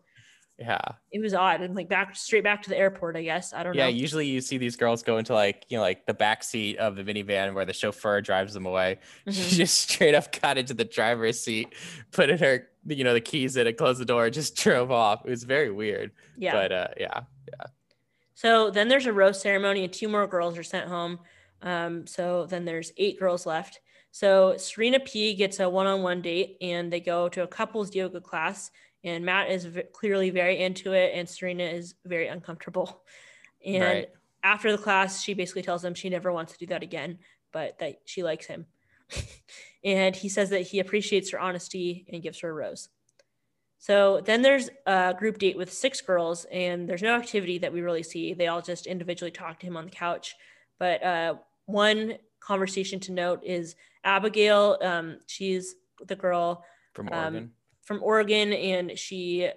yeah. 0.58 0.80
It 1.12 1.20
was 1.22 1.34
odd 1.34 1.60
and 1.60 1.74
like 1.76 1.88
back 1.88 2.16
straight 2.16 2.44
back 2.44 2.62
to 2.62 2.70
the 2.70 2.76
airport. 2.78 3.14
I 3.16 3.22
guess 3.22 3.52
I 3.52 3.62
don't 3.62 3.74
Yeah, 3.74 3.84
know. 3.84 3.88
Yeah, 3.90 3.94
usually 3.96 4.26
you 4.26 4.40
see 4.40 4.56
these 4.58 4.74
girls 4.76 5.02
go 5.02 5.18
into 5.18 5.34
like, 5.34 5.66
you 5.68 5.76
know, 5.76 5.82
like 5.82 6.06
the 6.06 6.14
back 6.14 6.42
seat 6.42 6.78
of 6.78 6.96
the 6.96 7.04
minivan 7.04 7.52
where 7.54 7.64
the 7.66 7.72
chauffeur 7.74 8.20
drives 8.22 8.54
them 8.54 8.64
away. 8.66 8.98
Mhm. 9.26 9.32
She 9.50 9.56
just 9.56 9.78
straight 9.90 10.14
up 10.14 10.40
got 10.40 10.56
into 10.58 10.72
the 10.74 10.84
driver's 10.84 11.38
seat, 11.40 11.74
put 12.10 12.30
in 12.30 12.38
her, 12.38 12.68
you 12.96 13.04
know, 13.04 13.12
the 13.14 13.20
keys 13.20 13.56
in 13.56 13.66
and 13.66 13.76
closed 13.76 14.00
the 14.00 14.04
door, 14.04 14.28
just 14.30 14.56
drove 14.64 14.90
off. 14.90 15.24
It 15.26 15.30
was 15.30 15.44
very 15.44 15.70
weird. 15.70 16.12
yeah. 16.36 16.52
But 16.52 16.72
uh 16.72 16.88
yeah. 16.98 17.20
Yeah. 17.48 17.66
So 18.34 18.70
then 18.70 18.88
there's 18.88 19.06
a 19.06 19.12
rose 19.12 19.40
ceremony, 19.40 19.84
and 19.84 19.92
two 19.92 20.08
more 20.08 20.26
girls 20.26 20.56
are 20.56 20.62
sent 20.62 20.88
home. 20.88 21.18
Um, 21.62 22.06
so 22.06 22.46
then 22.46 22.64
there's 22.64 22.92
eight 22.96 23.18
girls 23.18 23.46
left. 23.46 23.80
So 24.12 24.56
Serena 24.56 25.00
P 25.00 25.34
gets 25.34 25.58
a 25.60 25.68
one-on-one 25.68 26.22
date, 26.22 26.56
and 26.60 26.92
they 26.92 27.00
go 27.00 27.28
to 27.30 27.42
a 27.42 27.46
couples 27.48 27.94
yoga 27.94 28.20
class. 28.20 28.70
And 29.04 29.24
Matt 29.24 29.50
is 29.50 29.64
v- 29.64 29.82
clearly 29.92 30.30
very 30.30 30.58
into 30.60 30.92
it, 30.92 31.12
and 31.14 31.28
Serena 31.28 31.64
is 31.64 31.94
very 32.04 32.28
uncomfortable. 32.28 33.02
And 33.66 33.82
Right. 33.82 34.08
after 34.44 34.70
the 34.70 34.78
class, 34.78 35.20
she 35.22 35.34
basically 35.34 35.62
tells 35.62 35.84
him 35.84 35.94
she 35.94 36.08
never 36.08 36.32
wants 36.32 36.52
to 36.52 36.58
do 36.58 36.66
that 36.66 36.82
again, 36.84 37.18
but 37.52 37.78
that 37.80 37.96
she 38.04 38.22
likes 38.22 38.46
him. 38.46 38.66
and 39.84 40.14
he 40.16 40.28
says 40.28 40.50
that 40.50 40.62
he 40.62 40.80
appreciates 40.80 41.30
her 41.30 41.40
honesty 41.40 42.06
and 42.12 42.22
gives 42.22 42.40
her 42.40 42.50
a 42.50 42.52
rose. 42.52 42.88
So 43.78 44.20
then 44.24 44.42
there's 44.42 44.68
a 44.86 45.14
group 45.16 45.38
date 45.38 45.56
with 45.56 45.72
six 45.72 46.00
girls, 46.00 46.46
and 46.50 46.88
there's 46.88 47.02
no 47.02 47.14
activity 47.14 47.58
that 47.58 47.72
we 47.72 47.80
really 47.80 48.02
see. 48.02 48.34
They 48.34 48.48
all 48.48 48.60
just 48.60 48.86
individually 48.86 49.30
talk 49.30 49.60
to 49.60 49.66
him 49.66 49.76
on 49.76 49.84
the 49.84 49.90
couch. 49.90 50.34
But 50.80 51.02
uh, 51.02 51.34
one 51.66 52.14
conversation 52.40 52.98
to 53.00 53.12
note 53.12 53.40
is 53.44 53.76
Abigail. 54.04 54.78
Um, 54.82 55.18
she's 55.26 55.76
the 56.04 56.16
girl 56.16 56.64
From 56.94 57.08
Um, 57.08 57.14
Oregon. 57.34 57.52
from 57.82 58.02
Oregon, 58.02 58.52
and 58.52 58.98
she 58.98 59.48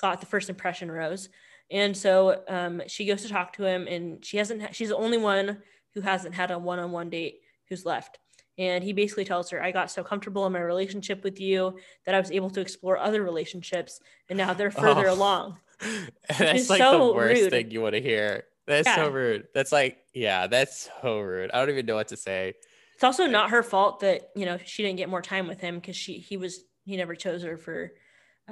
got 0.00 0.20
the 0.20 0.26
first 0.26 0.48
impression 0.48 0.90
rose. 0.90 1.28
And 1.70 1.96
so 1.96 2.42
um, 2.48 2.82
she 2.86 3.06
goes 3.06 3.22
to 3.22 3.28
talk 3.28 3.52
to 3.54 3.64
him, 3.64 3.88
and 3.88 4.24
she 4.24 4.36
hasn't. 4.36 4.62
ha- 4.62 4.68
She's 4.72 4.88
the 4.90 4.96
only 4.96 5.18
one 5.18 5.62
who 5.94 6.00
hasn't 6.00 6.34
had 6.34 6.50
a 6.52 6.58
one-on-one 6.58 7.10
date 7.10 7.40
who's 7.68 7.84
left. 7.84 8.18
And 8.58 8.82
he 8.82 8.92
basically 8.92 9.24
tells 9.24 9.50
her, 9.50 9.62
"I 9.62 9.70
got 9.70 9.90
so 9.90 10.02
comfortable 10.02 10.44
in 10.46 10.52
my 10.52 10.60
relationship 10.60 11.22
with 11.22 11.40
you 11.40 11.78
that 12.04 12.14
I 12.14 12.20
was 12.20 12.30
able 12.32 12.50
to 12.50 12.60
explore 12.60 12.98
other 12.98 13.22
relationships, 13.22 14.00
and 14.28 14.36
now 14.36 14.52
they're 14.54 14.70
further 14.72 15.08
Oh. 15.08 15.14
along." 15.14 15.58
that's 16.38 16.68
like 16.68 16.80
so 16.82 17.08
the 17.08 17.14
worst 17.14 17.42
rude. 17.42 17.50
thing 17.50 17.70
you 17.70 17.80
want 17.80 17.94
to 17.94 18.00
hear. 18.00 18.44
That's 18.66 18.92
so 18.94 19.08
rude. 19.08 19.46
That's 19.54 19.72
like, 19.72 19.98
yeah, 20.12 20.46
that's 20.48 20.90
so 21.02 21.20
rude. 21.20 21.50
I 21.52 21.60
don't 21.60 21.70
even 21.70 21.86
know 21.86 21.94
what 21.94 22.08
to 22.08 22.16
say. 22.16 22.54
It's 22.94 23.04
also 23.04 23.26
not 23.26 23.50
her 23.50 23.62
fault 23.62 24.00
that 24.00 24.30
you 24.34 24.44
know 24.44 24.58
she 24.64 24.82
didn't 24.82 24.96
get 24.98 25.08
more 25.08 25.22
time 25.22 25.46
with 25.46 25.60
him 25.60 25.76
because 25.76 25.94
she 25.96 26.14
he 26.18 26.36
was 26.36 26.64
he 26.84 26.96
never 26.96 27.14
chose 27.14 27.42
her 27.44 27.56
for. 27.56 27.92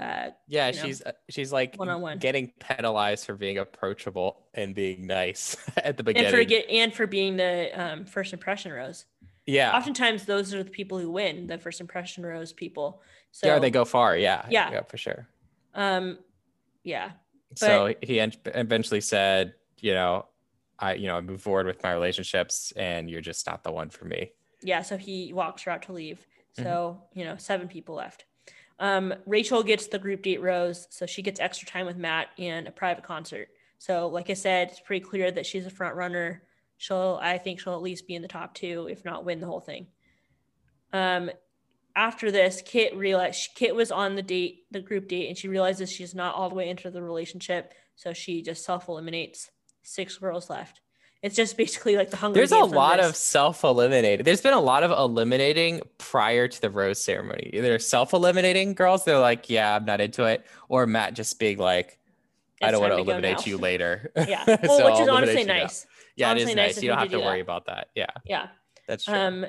Uh, 0.01 0.29
Yeah, 0.47 0.69
you 0.69 0.77
know, 0.77 0.83
she's 0.85 1.03
uh, 1.03 1.13
she's 1.31 1.53
like 1.53 1.75
one-on-one. 1.77 2.19
getting 2.19 2.53
penalized 2.61 3.25
for 3.25 3.35
being 3.35 3.57
approachable 3.59 4.47
and 4.53 4.75
being 4.75 5.07
nice 5.07 5.57
at 5.79 5.97
the 5.97 6.03
and 6.03 6.05
beginning. 6.07 6.31
for 6.31 6.45
get 6.45 6.69
and 6.71 6.93
for 6.95 7.07
being 7.07 7.37
the 7.39 7.71
um, 7.75 8.05
first 8.05 8.33
impression 8.35 8.73
rose. 8.73 9.07
Yeah, 9.47 9.77
oftentimes 9.77 10.25
those 10.27 10.53
are 10.55 10.63
the 10.63 10.71
people 10.71 10.99
who 10.99 11.11
win 11.11 11.47
the 11.47 11.59
first 11.59 11.81
impression 11.81 12.25
rose 12.27 12.53
people 12.53 13.01
so 13.33 13.47
yeah, 13.47 13.59
they 13.59 13.71
go 13.71 13.85
far. 13.85 14.17
Yeah, 14.17 14.47
Yeah. 14.51 14.83
for 14.83 14.97
sure. 14.97 15.29
um 15.75 16.19
yeah 16.85 17.11
so 17.55 17.95
he 18.03 18.21
en- 18.21 18.33
eventually 18.47 19.01
said, 19.01 19.55
you 19.81 19.93
know, 19.95 20.27
I 20.79 20.95
you 20.95 21.07
know 21.07 21.17
I 21.17 21.21
move 21.21 21.41
forward 21.43 21.67
with 21.67 21.83
my 21.83 21.93
relationships, 21.93 22.73
and 22.77 23.09
you're 23.09 23.21
just 23.23 23.47
not 23.47 23.63
the 23.65 23.73
one 23.73 23.89
for 23.91 24.05
me. 24.05 24.33
yeah 24.63 24.83
so 24.83 24.97
he 24.97 25.33
walks 25.33 25.63
her 25.63 25.71
out 25.73 25.83
to 25.83 25.93
leave 25.93 26.27
so 26.53 26.63
Mm-hmm. 26.65 27.19
you 27.19 27.25
know 27.27 27.37
seven 27.37 27.69
people 27.69 27.95
left 27.95 28.25
um 28.81 29.15
rachel 29.27 29.63
gets 29.63 29.87
the 29.89 29.99
group 29.99 30.23
date 30.23 30.41
rose 30.43 30.87
so 30.91 31.05
she 31.07 31.21
gets 31.23 31.39
extra 31.41 31.67
time 31.69 31.87
with 31.87 31.97
matt 31.97 32.29
and 32.39 32.67
a 32.67 32.71
private 32.71 33.05
concert 33.05 33.49
so 33.79 34.09
like 34.09 34.29
i 34.31 34.35
said 34.35 34.69
it's 34.71 34.81
pretty 34.81 35.05
clear 35.05 35.31
that 35.31 35.45
she's 35.47 35.67
a 35.67 35.71
front 35.71 35.95
runner 35.95 36.43
she'll 36.77 37.19
i 37.23 37.39
think 37.39 37.61
she'll 37.61 37.75
at 37.75 37.83
least 37.83 38.07
be 38.07 38.15
in 38.15 38.23
the 38.23 38.29
top 38.29 38.55
two 38.55 38.89
if 38.91 39.05
not 39.05 39.25
win 39.25 39.41
the 39.41 39.47
whole 39.47 39.61
thing 39.61 39.87
um 40.93 41.31
after 41.95 42.31
this 42.31 42.63
kit 42.65 42.95
realized 42.97 43.51
kit 43.55 43.75
was 43.75 43.91
on 43.91 44.15
the 44.15 44.23
date 44.23 44.65
the 44.71 44.81
group 44.81 45.09
date 45.09 45.29
and 45.29 45.39
she 45.39 45.49
realizes 45.49 45.91
she's 45.91 46.15
not 46.15 46.35
all 46.35 46.49
the 46.49 46.55
way 46.55 46.69
into 46.69 46.91
the 46.91 47.03
relationship 47.03 47.73
so 47.95 48.13
she 48.13 48.43
just 48.43 48.65
self-eliminates 48.65 49.51
six 49.83 50.19
girls 50.19 50.51
left 50.51 50.81
it's 51.23 51.35
just 51.35 51.57
basically 51.57 51.97
like 51.97 52.11
the 52.11 52.17
hunger 52.17 52.39
There's 52.39 52.53
a 52.53 52.59
lot 52.59 53.01
of 53.01 53.17
self-eliminating. 53.17 54.25
There's 54.25 54.43
been 54.43 54.53
a 54.53 54.61
lot 54.61 54.83
of 54.83 54.91
eliminating 54.91 55.81
prior 55.99 56.47
to 56.47 56.61
the 56.61 56.71
rose 56.71 57.03
ceremony. 57.03 57.51
Either 57.53 57.79
self-eliminating 57.79 58.75
girls, 58.75 59.05
they're 59.05 59.19
like, 59.19 59.49
"Yeah, 59.49 59.75
I'm 59.75 59.85
not 59.85 60.01
into 60.01 60.25
it," 60.25 60.45
or 60.69 60.87
Matt 60.87 61.15
just 61.15 61.39
being 61.39 61.59
like, 61.59 61.99
"I 62.63 62.67
It's 62.67 62.73
don't 62.73 62.81
want 62.81 62.93
to 62.93 62.97
time 62.99 63.07
to 63.07 63.11
go 63.11 63.13
eliminate 63.13 63.47
you 63.47 63.57
later." 63.57 64.13
yeah 64.29 64.45
So 64.45 64.57
well, 64.63 64.85
which 64.85 64.95
I'll 64.95 65.03
is 65.03 65.09
honestly 65.09 65.45
nice. 65.45 65.85
now. 65.85 65.96
Nice 66.19 66.27
Yeah, 66.27 66.33
it 66.33 66.39
is 66.39 66.47
nice 66.47 66.57
nice. 66.57 66.77
You 66.77 66.83
you 66.83 66.89
don't 66.91 66.99
have 66.99 67.11
do 67.11 67.19
to 67.19 67.25
worry 67.25 67.39
that. 67.39 67.43
about 67.43 67.67
that. 67.67 67.89
Yeah, 67.95 68.07
yeah 68.25 68.49
that's 68.89 69.05
true. 69.05 69.15
Um, 69.15 69.47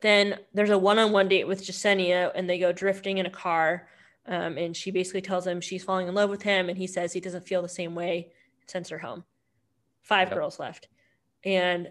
then 0.00 0.38
there's 0.52 0.70
a 0.70 0.78
one-on-one 0.78 1.28
date 1.28 1.48
with 1.48 1.64
Jessenia, 1.64 2.30
and 2.34 2.48
they 2.48 2.58
go 2.58 2.72
drifting 2.72 3.18
in 3.18 3.26
a 3.26 3.30
car. 3.30 3.88
Um, 4.28 4.58
and 4.58 4.76
she 4.76 4.90
basically 4.90 5.22
tells 5.22 5.46
him 5.46 5.60
she's 5.60 5.84
falling 5.84 6.08
in 6.08 6.14
love 6.14 6.30
with 6.30 6.42
him, 6.42 6.68
and 6.68 6.76
he 6.76 6.86
says 6.86 7.12
he 7.12 7.20
doesn't 7.20 7.46
feel 7.46 7.62
the 7.62 7.68
same 7.68 7.94
way. 7.94 8.32
and 8.60 8.70
Sends 8.70 8.88
her 8.90 8.98
home. 8.98 9.24
Five 10.02 10.28
Yep. 10.28 10.36
girls 10.36 10.58
left, 10.60 10.88
and 11.44 11.90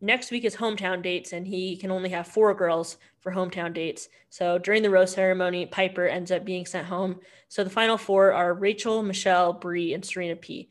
next 0.00 0.30
week 0.30 0.44
is 0.44 0.56
hometown 0.56 1.02
dates, 1.02 1.32
and 1.32 1.46
he 1.46 1.76
can 1.76 1.90
only 1.90 2.10
have 2.10 2.26
four 2.26 2.54
girls 2.54 2.96
for 3.20 3.32
hometown 3.32 3.72
dates. 3.74 4.08
So 4.30 4.56
during 4.58 4.82
the 4.82 4.90
rose 4.90 5.12
ceremony, 5.12 5.66
Piper 5.66 6.06
ends 6.06 6.30
up 6.30 6.44
being 6.44 6.64
sent 6.66 6.86
home. 6.86 7.20
So 7.48 7.64
the 7.64 7.70
final 7.70 7.98
four 7.98 8.32
are 8.32 8.54
Rachel, 8.54 9.02
Michelle, 9.02 9.52
Bree, 9.52 9.92
and 9.94 10.04
Serena 10.04 10.36
P. 10.36 10.70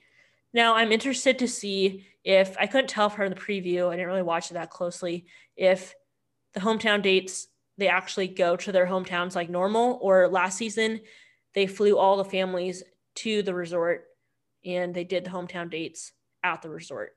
Now 0.54 0.76
I'm 0.76 0.92
interested 0.92 1.38
to 1.40 1.48
see 1.48 2.06
if 2.30 2.56
I 2.60 2.68
couldn't 2.68 2.90
tell 2.90 3.10
from 3.10 3.30
the 3.30 3.36
preview. 3.36 3.90
I 3.90 3.96
didn't 3.96 4.08
really 4.08 4.22
watch 4.22 4.52
it 4.52 4.54
that 4.54 4.70
closely. 4.70 5.26
If 5.58 5.96
the 6.54 6.60
hometown 6.60 7.02
dates 7.02 7.48
they 7.80 7.88
actually 7.88 8.28
go 8.28 8.56
to 8.58 8.72
their 8.74 8.86
hometowns 8.86 9.36
like 9.36 9.50
normal, 9.50 9.98
or 10.02 10.28
last 10.28 10.58
season 10.58 11.00
they 11.56 11.66
flew 11.66 11.98
all 11.98 12.18
the 12.18 12.26
families 12.26 12.84
to 13.16 13.42
the 13.42 13.54
resort 13.54 14.06
and 14.64 14.94
they 14.94 15.04
did 15.04 15.24
the 15.24 15.30
hometown 15.32 15.72
dates 15.72 16.12
at 16.44 16.62
the 16.62 16.70
resort. 16.70 17.16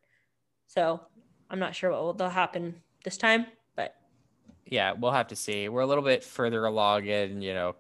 So 0.69 1.01
I'm 1.51 1.59
not 1.59 1.75
sure 1.75 1.91
what 1.91 2.17
will 2.19 2.29
happen 2.31 2.77
this 3.05 3.19
time, 3.19 3.47
but 3.77 3.97
yeah, 4.65 4.93
we'll 4.93 5.13
have 5.13 5.29
to 5.29 5.37
see. 5.37 5.69
We're 5.69 5.83
a 5.83 5.87
little 5.87 6.05
bit 6.05 6.25
further 6.25 6.65
along 6.65 7.05
in, 7.05 7.43
you 7.43 7.53
know, 7.53 7.75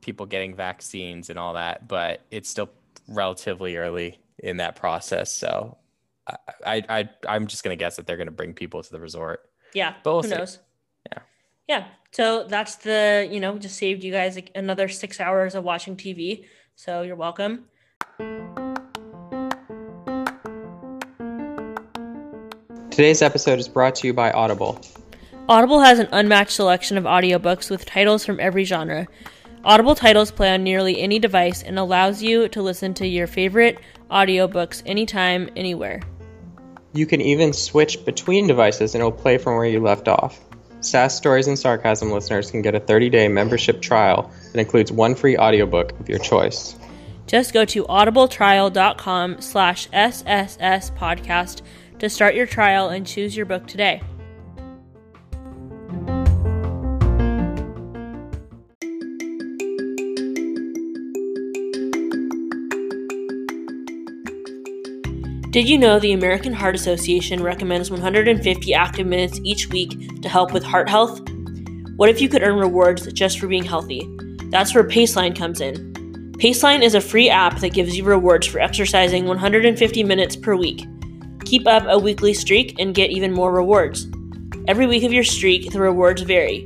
people 0.00 0.24
getting 0.24 0.54
vaccines 0.54 1.28
and 1.28 1.38
all 1.38 1.54
that, 1.54 1.88
but 1.88 2.22
it's 2.30 2.48
still 2.48 2.70
relatively 3.06 3.76
early 3.76 4.18
in 4.38 4.56
that 4.58 4.76
process. 4.76 5.30
So 5.30 5.76
I, 6.64 6.82
I, 6.88 7.08
I 7.28 7.36
am 7.36 7.46
just 7.46 7.62
gonna 7.64 7.76
guess 7.76 7.96
that 7.96 8.06
they're 8.06 8.16
gonna 8.16 8.30
bring 8.30 8.54
people 8.54 8.82
to 8.82 8.90
the 8.90 9.00
resort. 9.00 9.40
Yeah, 9.74 9.94
but 10.02 10.12
we'll 10.12 10.22
who 10.22 10.28
see. 10.28 10.34
knows? 10.34 10.58
Yeah. 11.10 11.18
Yeah. 11.68 11.84
So 12.12 12.44
that's 12.44 12.76
the 12.76 13.28
you 13.30 13.40
know 13.40 13.58
just 13.58 13.76
saved 13.76 14.02
you 14.02 14.12
guys 14.12 14.34
like 14.34 14.50
another 14.54 14.88
six 14.88 15.20
hours 15.20 15.54
of 15.54 15.64
watching 15.64 15.96
TV. 15.96 16.44
So 16.74 17.02
you're 17.02 17.16
welcome. 17.16 17.66
Today's 22.90 23.22
episode 23.22 23.58
is 23.58 23.68
brought 23.68 23.94
to 23.96 24.06
you 24.06 24.12
by 24.12 24.30
Audible. 24.32 24.80
Audible 25.48 25.80
has 25.80 25.98
an 25.98 26.08
unmatched 26.12 26.52
selection 26.52 26.98
of 26.98 27.04
audiobooks 27.04 27.70
with 27.70 27.86
titles 27.86 28.26
from 28.26 28.38
every 28.40 28.64
genre. 28.64 29.08
Audible 29.64 29.94
titles 29.94 30.30
play 30.30 30.52
on 30.52 30.62
nearly 30.62 31.00
any 31.00 31.18
device 31.18 31.62
and 31.62 31.78
allows 31.78 32.22
you 32.22 32.48
to 32.48 32.62
listen 32.62 32.94
to 32.94 33.06
your 33.06 33.26
favorite 33.26 33.78
audiobooks 34.10 34.82
anytime, 34.86 35.48
anywhere. 35.56 36.00
You 36.92 37.06
can 37.06 37.20
even 37.20 37.52
switch 37.52 38.04
between 38.04 38.46
devices 38.46 38.94
and 38.94 39.00
it'll 39.00 39.12
play 39.12 39.38
from 39.38 39.56
where 39.56 39.66
you 39.66 39.80
left 39.80 40.08
off. 40.08 40.40
SAS 40.80 41.16
Stories 41.16 41.46
and 41.46 41.58
Sarcasm 41.58 42.10
listeners 42.10 42.50
can 42.50 42.62
get 42.62 42.74
a 42.74 42.80
30-day 42.80 43.28
membership 43.28 43.80
trial 43.80 44.30
that 44.52 44.58
includes 44.58 44.90
one 44.90 45.14
free 45.14 45.36
audiobook 45.36 45.92
of 46.00 46.08
your 46.08 46.18
choice. 46.18 46.74
Just 47.26 47.52
go 47.52 47.64
to 47.66 47.84
audibletrial.com 47.84 49.40
slash 49.40 49.88
SSS 49.92 50.90
podcast 50.92 51.62
to 52.00 52.10
start 52.10 52.34
your 52.34 52.46
trial 52.46 52.88
and 52.88 53.06
choose 53.06 53.36
your 53.36 53.46
book 53.46 53.66
today. 53.66 54.02
Did 65.60 65.68
you 65.68 65.76
know 65.76 65.98
the 65.98 66.12
American 66.12 66.54
Heart 66.54 66.74
Association 66.74 67.42
recommends 67.42 67.90
150 67.90 68.72
active 68.72 69.06
minutes 69.06 69.38
each 69.44 69.68
week 69.68 70.22
to 70.22 70.26
help 70.26 70.52
with 70.54 70.64
heart 70.64 70.88
health? 70.88 71.20
What 71.96 72.08
if 72.08 72.18
you 72.18 72.30
could 72.30 72.40
earn 72.40 72.58
rewards 72.58 73.12
just 73.12 73.38
for 73.38 73.46
being 73.46 73.64
healthy? 73.64 74.08
That's 74.44 74.74
where 74.74 74.84
Paceline 74.84 75.36
comes 75.36 75.60
in. 75.60 76.32
Paceline 76.38 76.82
is 76.82 76.94
a 76.94 77.00
free 77.02 77.28
app 77.28 77.60
that 77.60 77.74
gives 77.74 77.94
you 77.94 78.04
rewards 78.04 78.46
for 78.46 78.58
exercising 78.58 79.26
150 79.26 80.02
minutes 80.02 80.34
per 80.34 80.56
week. 80.56 80.86
Keep 81.44 81.66
up 81.66 81.84
a 81.86 81.98
weekly 81.98 82.32
streak 82.32 82.80
and 82.80 82.94
get 82.94 83.10
even 83.10 83.30
more 83.30 83.52
rewards. 83.52 84.08
Every 84.66 84.86
week 84.86 85.02
of 85.02 85.12
your 85.12 85.24
streak, 85.24 85.70
the 85.72 85.78
rewards 85.78 86.22
vary. 86.22 86.64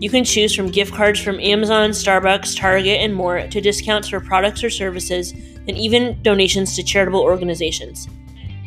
You 0.00 0.08
can 0.08 0.24
choose 0.24 0.54
from 0.54 0.70
gift 0.70 0.94
cards 0.94 1.20
from 1.20 1.38
Amazon, 1.40 1.90
Starbucks, 1.90 2.56
Target, 2.56 3.00
and 3.00 3.14
more 3.14 3.46
to 3.46 3.60
discounts 3.60 4.08
for 4.08 4.18
products 4.18 4.64
or 4.64 4.70
services, 4.70 5.34
and 5.66 5.76
even 5.76 6.20
donations 6.22 6.76
to 6.76 6.82
charitable 6.82 7.20
organizations. 7.20 8.08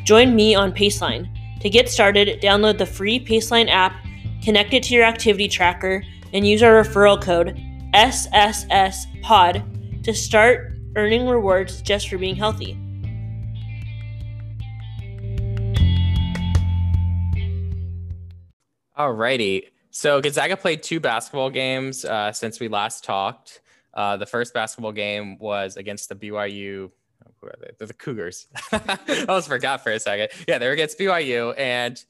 Join 0.03 0.35
me 0.35 0.55
on 0.55 0.71
Paceline. 0.71 1.29
To 1.61 1.69
get 1.69 1.89
started, 1.89 2.41
download 2.41 2.77
the 2.77 2.85
free 2.85 3.19
Paceline 3.23 3.69
app, 3.69 3.93
connect 4.43 4.73
it 4.73 4.83
to 4.83 4.93
your 4.93 5.03
activity 5.03 5.47
tracker, 5.47 6.03
and 6.33 6.47
use 6.47 6.63
our 6.63 6.83
referral 6.83 7.21
code 7.21 7.57
SSSPOD 7.93 9.63
to 10.03 10.13
start 10.13 10.73
earning 10.95 11.27
rewards 11.27 11.81
just 11.81 12.09
for 12.09 12.17
being 12.17 12.35
healthy. 12.35 12.77
Alrighty. 18.97 19.65
So 19.91 20.21
Gonzaga 20.21 20.57
played 20.57 20.83
two 20.83 20.99
basketball 20.99 21.49
games 21.49 22.03
uh, 22.03 22.31
since 22.31 22.59
we 22.59 22.67
last 22.67 23.03
talked. 23.03 23.61
Uh, 23.97 24.15
the 24.15 24.27
first 24.27 24.53
basketball 24.53 24.91
game 24.91 25.39
was 25.39 25.75
against 25.75 26.07
the 26.07 26.15
BYU. 26.15 26.91
oh, 27.25 27.31
Who 27.41 27.47
are 27.47 27.55
they? 27.59 27.71
They're 27.79 27.87
the 27.87 27.95
Cougars. 27.95 28.45
I 28.71 29.25
almost 29.27 29.47
forgot 29.47 29.83
for 29.83 29.91
a 29.91 29.99
second. 29.99 30.29
Yeah, 30.47 30.59
they 30.59 30.67
were 30.67 30.73
against 30.73 30.99
BYU, 30.99 31.55
and 31.57 32.01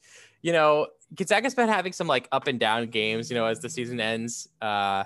you 0.42 0.52
know 0.52 0.88
Gonzaga's 1.14 1.54
been 1.54 1.68
having 1.68 1.94
some 1.94 2.06
like 2.06 2.28
up 2.30 2.46
and 2.46 2.60
down 2.60 2.86
games. 2.88 3.30
You 3.30 3.36
know, 3.36 3.46
as 3.46 3.60
the 3.60 3.70
season 3.70 4.00
ends. 4.00 4.48
Uh, 4.60 5.04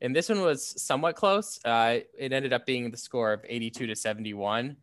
and 0.00 0.14
this 0.14 0.28
one 0.28 0.42
was 0.42 0.80
somewhat 0.80 1.16
close. 1.16 1.58
Uh, 1.64 2.00
it 2.16 2.32
ended 2.32 2.52
up 2.52 2.64
being 2.66 2.90
the 2.90 2.96
score 2.96 3.32
of 3.32 3.40
82 3.48 3.86
to 3.86 3.96
71. 3.96 4.76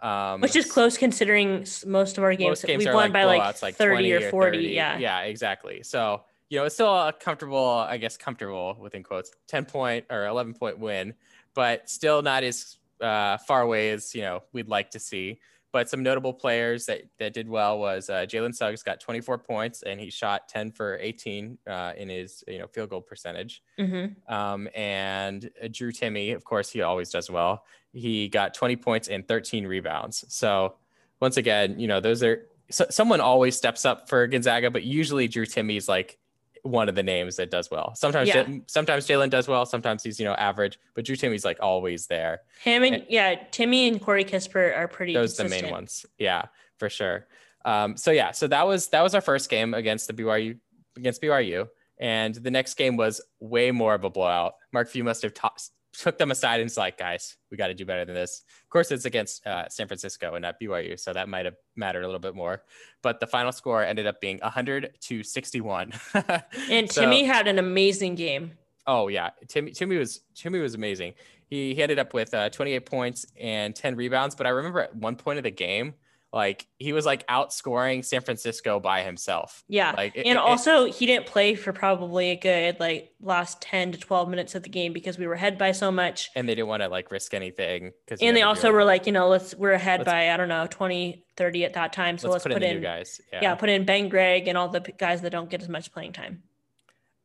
Um, 0.00 0.40
Which 0.40 0.56
is 0.56 0.70
close 0.70 0.96
considering 0.96 1.66
most 1.86 2.16
of 2.16 2.24
our 2.24 2.34
games, 2.34 2.48
most 2.48 2.66
games 2.66 2.84
we've 2.84 2.94
won 2.94 3.04
like 3.04 3.12
by 3.12 3.24
like 3.24 3.62
like 3.62 3.74
30 3.76 4.12
or 4.14 4.30
40. 4.30 4.58
30. 4.58 4.68
Yeah. 4.68 4.98
Yeah, 4.98 5.20
exactly. 5.20 5.82
So, 5.82 6.22
you 6.52 6.58
know, 6.58 6.66
it's 6.66 6.74
still 6.74 6.92
a 6.92 7.14
comfortable, 7.14 7.66
I 7.66 7.96
guess, 7.96 8.18
comfortable 8.18 8.76
within 8.78 9.02
quotes, 9.02 9.32
10 9.48 9.64
point 9.64 10.04
or 10.10 10.26
11 10.26 10.52
point 10.52 10.78
win, 10.78 11.14
but 11.54 11.88
still 11.88 12.20
not 12.20 12.44
as 12.44 12.76
uh, 13.00 13.38
far 13.38 13.62
away 13.62 13.88
as, 13.88 14.14
you 14.14 14.20
know, 14.20 14.42
we'd 14.52 14.68
like 14.68 14.90
to 14.90 14.98
see. 14.98 15.40
But 15.72 15.88
some 15.88 16.02
notable 16.02 16.34
players 16.34 16.84
that, 16.84 17.04
that 17.18 17.32
did 17.32 17.48
well 17.48 17.78
was 17.78 18.10
uh, 18.10 18.26
Jalen 18.28 18.54
Suggs 18.54 18.82
got 18.82 19.00
24 19.00 19.38
points 19.38 19.82
and 19.82 19.98
he 19.98 20.10
shot 20.10 20.46
10 20.50 20.72
for 20.72 20.98
18 21.00 21.56
uh, 21.66 21.94
in 21.96 22.10
his, 22.10 22.44
you 22.46 22.58
know, 22.58 22.66
field 22.66 22.90
goal 22.90 23.00
percentage. 23.00 23.62
hmm 23.78 24.08
Um, 24.28 24.68
and 24.74 25.48
uh, 25.64 25.68
Drew 25.72 25.90
Timme, 25.90 26.36
of 26.36 26.44
course, 26.44 26.68
he 26.68 26.82
always 26.82 27.08
does 27.08 27.30
well. 27.30 27.64
He 27.94 28.28
got 28.28 28.52
20 28.52 28.76
points 28.76 29.08
and 29.08 29.26
13 29.26 29.66
rebounds. 29.66 30.26
So 30.28 30.74
once 31.18 31.38
again, 31.38 31.80
you 31.80 31.86
know, 31.86 32.00
those 32.00 32.22
are 32.22 32.46
so, 32.70 32.84
someone 32.90 33.22
always 33.22 33.56
steps 33.56 33.86
up 33.86 34.10
for 34.10 34.26
Gonzaga, 34.26 34.70
but 34.70 34.82
usually 34.82 35.28
Drew 35.28 35.46
Timme's 35.46 35.88
like 35.88 36.18
one 36.62 36.88
of 36.88 36.94
the 36.94 37.02
names 37.02 37.36
that 37.36 37.50
does 37.50 37.70
well. 37.70 37.94
Sometimes, 37.96 38.28
Yeah. 38.28 38.46
Sometimes 38.68 39.06
Jalen 39.06 39.30
does 39.30 39.48
well. 39.48 39.66
Sometimes 39.66 40.02
he's 40.02 40.18
you 40.20 40.24
know 40.24 40.34
average, 40.34 40.78
but 40.94 41.04
Drew 41.04 41.16
Timme's 41.16 41.44
like 41.44 41.58
always 41.60 42.06
there. 42.06 42.40
Him 42.62 42.82
and 42.84 42.94
And- 42.96 43.06
yeah, 43.08 43.34
Timme 43.50 43.88
and 43.88 44.00
Corey 44.00 44.24
Kispert 44.24 44.76
are 44.76 44.88
pretty. 44.88 45.12
Those 45.14 45.38
are 45.40 45.44
the 45.44 45.48
main 45.48 45.70
ones. 45.70 46.06
Yeah, 46.18 46.44
for 46.78 46.88
sure. 46.88 47.26
Um, 47.64 47.96
so 47.96 48.10
yeah, 48.10 48.30
so 48.32 48.46
that 48.48 48.66
was 48.66 48.88
that 48.88 49.02
was 49.02 49.14
our 49.14 49.20
first 49.20 49.50
game 49.50 49.74
against 49.74 50.06
the 50.06 50.12
BYU 50.14 50.58
against 50.96 51.20
BYU, 51.22 51.68
and 51.98 52.34
the 52.34 52.50
next 52.50 52.74
game 52.74 52.96
was 52.96 53.20
way 53.40 53.70
more 53.70 53.94
of 53.94 54.04
a 54.04 54.10
blowout. 54.10 54.54
Mark 54.72 54.88
Few 54.88 55.02
must 55.04 55.22
have 55.22 55.34
ta- 55.34 55.54
took 55.92 56.18
them 56.18 56.30
aside 56.30 56.60
and 56.60 56.64
was 56.66 56.76
like, 56.76 56.98
guys, 56.98 57.36
we 57.50 57.56
got 57.56 57.68
to 57.68 57.74
do 57.74 57.84
better 57.84 58.04
than 58.04 58.14
this. 58.14 58.42
Of 58.64 58.70
course, 58.70 58.90
it's 58.90 59.04
against 59.04 59.46
uh, 59.46 59.68
San 59.68 59.86
Francisco 59.88 60.34
and 60.34 60.42
not 60.42 60.56
BYU, 60.60 60.98
so 60.98 61.12
that 61.12 61.28
might 61.28 61.44
have 61.44 61.54
mattered 61.76 62.02
a 62.02 62.06
little 62.06 62.20
bit 62.20 62.34
more. 62.34 62.62
But 63.02 63.20
the 63.20 63.26
final 63.26 63.52
score 63.52 63.84
ended 63.84 64.06
up 64.06 64.20
being 64.20 64.38
100 64.42 64.96
to 65.02 65.22
61. 65.22 65.92
And 66.70 66.90
So- 66.90 67.02
Timme 67.04 67.26
had 67.26 67.46
an 67.48 67.58
amazing 67.58 68.14
game. 68.14 68.52
Oh 68.86 69.08
yeah, 69.08 69.30
Timme 69.46 69.70
Timme 69.70 69.96
was 69.98 70.22
Timme 70.34 70.60
was 70.60 70.74
amazing. 70.74 71.14
He, 71.46 71.74
he 71.74 71.82
ended 71.82 71.98
up 72.00 72.14
with 72.14 72.32
uh, 72.34 72.48
28 72.50 72.86
points 72.86 73.26
and 73.38 73.76
10 73.76 73.94
rebounds. 73.94 74.34
But 74.34 74.46
I 74.46 74.50
remember 74.50 74.80
at 74.80 74.96
one 74.96 75.14
point 75.16 75.38
of 75.38 75.44
the 75.44 75.50
game, 75.52 75.94
like 76.32 76.66
he 76.78 76.94
was 76.94 77.04
like 77.04 77.26
outscoring 77.28 78.02
San 78.04 78.22
Francisco 78.22 78.80
by 78.80 79.02
himself. 79.02 79.62
Yeah. 79.68 79.92
Like 79.94 80.16
it- 80.16 80.20
and 80.26 80.38
it- 80.38 80.38
also, 80.38 80.86
he 80.86 81.04
didn't 81.04 81.26
play 81.26 81.54
for 81.54 81.72
probably 81.74 82.30
a 82.30 82.36
good 82.36 82.80
like 82.80 83.12
last 83.20 83.60
10 83.60 83.92
to 83.92 83.98
12 83.98 84.30
minutes 84.30 84.54
of 84.54 84.62
the 84.62 84.70
game 84.70 84.92
because 84.94 85.18
we 85.18 85.26
were 85.26 85.34
ahead 85.34 85.58
by 85.58 85.72
so 85.72 85.92
much. 85.92 86.30
and 86.34 86.48
they 86.48 86.54
didn't 86.54 86.68
want 86.68 86.82
to 86.82 86.88
like 86.88 87.10
risk 87.10 87.34
anything 87.34 87.92
because 88.06 88.20
And 88.22 88.34
they 88.36 88.42
also 88.42 88.72
were 88.72 88.84
like, 88.84 89.04
you 89.06 89.12
know, 89.12 89.28
let's 89.28 89.54
we're 89.54 89.72
ahead 89.72 90.00
Let's- 90.00 90.10
by 90.10 90.30
I 90.30 90.36
don't 90.38 90.48
know 90.48 90.66
20, 90.70 91.24
30 91.36 91.64
at 91.66 91.74
that 91.74 91.92
time. 91.92 92.16
So 92.16 92.30
let's, 92.30 92.46
let's, 92.46 92.54
put, 92.54 92.62
in 92.62 92.68
the 92.68 92.74
new 92.76 92.80
guys. 92.80 93.20
yeah. 93.32 93.40
yeah, 93.42 93.54
put 93.54 93.68
in 93.68 93.84
Ben 93.84 94.08
Gregg 94.08 94.48
and 94.48 94.56
all 94.56 94.68
the 94.70 94.80
guys 94.80 95.20
that 95.22 95.30
don't 95.30 95.50
get 95.50 95.60
as 95.60 95.68
much 95.68 95.92
playing 95.92 96.12
time. 96.14 96.42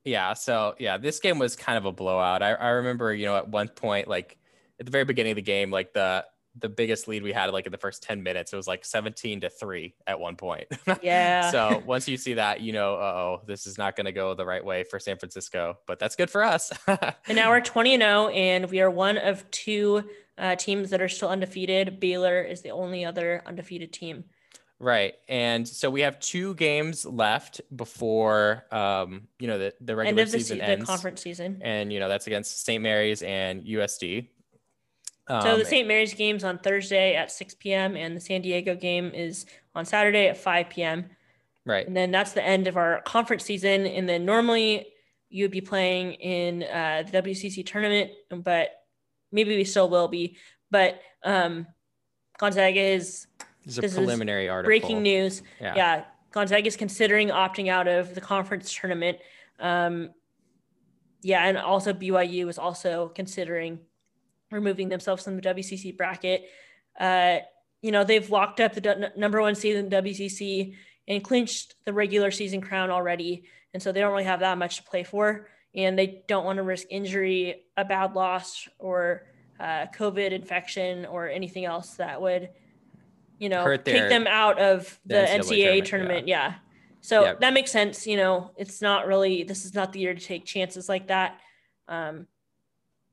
Yeah. 0.03 0.33
So 0.33 0.75
yeah, 0.79 0.97
this 0.97 1.19
game 1.19 1.39
was 1.39 1.55
kind 1.55 1.77
of 1.77 1.85
a 1.85 1.91
blowout. 1.91 2.41
I, 2.43 2.51
I 2.53 2.69
remember, 2.69 3.13
you 3.13 3.25
know, 3.25 3.37
at 3.37 3.47
one 3.47 3.67
point, 3.69 4.07
like 4.07 4.37
at 4.79 4.85
the 4.85 4.91
very 4.91 5.05
beginning 5.05 5.31
of 5.31 5.35
the 5.37 5.41
game, 5.41 5.71
like 5.71 5.93
the 5.93 6.25
the 6.59 6.69
biggest 6.69 7.07
lead 7.07 7.23
we 7.23 7.31
had 7.31 7.51
like 7.51 7.65
in 7.65 7.71
the 7.71 7.77
first 7.77 8.03
10 8.03 8.23
minutes, 8.23 8.53
it 8.53 8.55
was 8.55 8.67
like 8.67 8.83
17 8.85 9.41
to 9.41 9.49
3 9.49 9.93
at 10.07 10.19
one 10.19 10.35
point. 10.35 10.67
Yeah. 11.01 11.51
so 11.51 11.83
once 11.85 12.07
you 12.07 12.17
see 12.17 12.33
that, 12.35 12.61
you 12.61 12.73
know, 12.73 12.93
oh, 12.95 13.41
this 13.45 13.67
is 13.67 13.77
not 13.77 13.95
going 13.95 14.05
to 14.05 14.11
go 14.11 14.33
the 14.33 14.45
right 14.45 14.63
way 14.63 14.83
for 14.83 14.99
San 14.99 15.17
Francisco, 15.17 15.77
but 15.85 15.99
that's 15.99 16.15
good 16.15 16.29
for 16.29 16.43
us. 16.43 16.71
And 17.27 17.35
now 17.35 17.49
we're 17.49 17.61
20 17.61 17.93
and 17.95 18.01
0, 18.01 18.27
and 18.29 18.69
we 18.69 18.79
are 18.81 18.89
one 18.89 19.17
of 19.17 19.49
two 19.51 20.09
uh, 20.37 20.55
teams 20.55 20.89
that 20.91 21.01
are 21.01 21.09
still 21.09 21.29
undefeated. 21.29 21.99
Baylor 21.99 22.41
is 22.41 22.61
the 22.61 22.71
only 22.71 23.05
other 23.05 23.43
undefeated 23.45 23.91
team. 23.93 24.23
right. 24.79 25.15
And 25.27 25.67
so 25.67 25.89
we 25.89 26.01
have 26.01 26.19
two 26.19 26.55
games 26.55 27.05
left 27.05 27.61
before, 27.75 28.65
um, 28.71 29.27
you 29.39 29.47
know, 29.47 29.57
the, 29.57 29.73
the 29.81 29.95
regular 29.95 30.25
the, 30.25 30.31
season 30.31 30.59
se- 30.59 30.63
ends. 30.63 30.85
the 30.85 30.87
conference 30.87 31.21
season. 31.21 31.59
And, 31.61 31.91
you 31.91 31.99
know, 31.99 32.07
that's 32.09 32.27
against 32.27 32.63
St. 32.65 32.81
Mary's 32.81 33.21
and 33.21 33.63
USD. 33.65 34.27
So 35.27 35.35
Um, 35.35 35.59
the 35.59 35.65
St. 35.65 35.87
Mary's 35.87 36.13
game's 36.13 36.43
on 36.43 36.57
Thursday 36.57 37.15
at 37.15 37.31
6 37.31 37.55
p.m. 37.55 37.97
and 37.97 38.15
the 38.15 38.21
San 38.21 38.41
Diego 38.41 38.75
game 38.75 39.11
is 39.13 39.45
on 39.75 39.85
Saturday 39.85 40.27
at 40.27 40.37
5 40.37 40.69
p.m. 40.69 41.09
right. 41.65 41.85
And 41.85 41.95
then 41.95 42.11
that's 42.11 42.31
the 42.31 42.43
end 42.43 42.67
of 42.67 42.77
our 42.77 43.01
conference 43.01 43.43
season. 43.43 43.85
And 43.85 44.07
then 44.07 44.23
normally 44.25 44.87
you 45.29 45.43
would 45.43 45.51
be 45.51 45.61
playing 45.61 46.13
in 46.13 46.63
uh, 46.63 47.03
the 47.11 47.21
WCC 47.21 47.65
tournament, 47.65 48.11
but 48.29 48.69
maybe 49.31 49.55
we 49.55 49.65
still 49.65 49.89
will 49.89 50.07
be. 50.07 50.37
But 50.71 51.01
um, 51.23 51.67
Gonzaga 52.37 52.79
is 52.79 53.27
a 53.41 53.45
this 53.65 53.77
is 53.79 53.93
preliminary 53.95 54.47
article. 54.47 54.69
breaking 54.69 55.01
news. 55.01 55.41
Yeah. 55.59 55.75
Yeah. 55.75 56.03
Gonzaga 56.31 56.67
is 56.67 56.77
considering 56.77 57.29
opting 57.29 57.69
out 57.69 57.87
of 57.87 58.15
the 58.15 58.21
conference 58.21 58.73
tournament. 58.73 59.17
Um, 59.59 60.11
yeah, 61.21 61.47
and 61.47 61.57
also 61.57 61.93
BYU 61.93 62.47
is 62.47 62.57
also 62.57 63.11
considering 63.15 63.79
removing 64.51 64.89
themselves 64.89 65.23
from 65.23 65.35
the 65.35 65.41
WCC 65.41 65.95
bracket. 65.95 66.49
Uh, 66.99 67.39
you 67.81 67.91
know, 67.91 68.03
they've 68.03 68.29
locked 68.29 68.59
up 68.59 68.73
the 68.73 69.11
number 69.15 69.41
one 69.41 69.55
seed 69.55 69.75
in 69.75 69.89
WCC 69.89 70.75
and 71.07 71.23
clinched 71.23 71.75
the 71.85 71.93
regular 71.93 72.31
season 72.31 72.61
crown 72.61 72.89
already. 72.89 73.43
And 73.73 73.81
so 73.81 73.91
they 73.91 73.99
don't 73.99 74.11
really 74.11 74.23
have 74.23 74.39
that 74.39 74.57
much 74.57 74.77
to 74.77 74.83
play 74.83 75.03
for. 75.03 75.49
And 75.75 75.97
they 75.97 76.23
don't 76.27 76.45
want 76.45 76.57
to 76.57 76.63
risk 76.63 76.87
injury, 76.89 77.63
a 77.75 77.85
bad 77.85 78.15
loss, 78.15 78.67
or 78.79 79.27
uh, 79.59 79.85
COVID 79.95 80.31
infection, 80.31 81.05
or 81.05 81.29
anything 81.29 81.65
else 81.65 81.95
that 81.95 82.19
would, 82.19 82.49
you 83.37 83.49
know, 83.49 83.63
Hurt 83.63 83.85
take 83.85 84.09
them 84.09 84.25
out 84.27 84.59
of 84.59 84.99
the, 85.05 85.15
the 85.15 85.19
NCAA, 85.19 85.29
NCAA 85.29 85.39
tournament. 85.39 85.87
tournament, 85.87 86.27
Yeah. 86.27 86.55
So 87.01 87.23
Yep. 87.23 87.39
that 87.41 87.53
makes 87.53 87.71
sense. 87.71 88.07
You 88.07 88.17
know, 88.17 88.51
it's 88.57 88.81
not 88.81 89.05
really, 89.07 89.43
this 89.43 89.65
is 89.65 89.75
not 89.75 89.93
the 89.93 89.99
year 89.99 90.13
to 90.13 90.19
take 90.19 90.45
chances 90.45 90.89
like 90.89 91.07
that. 91.07 91.39
Um, 91.87 92.27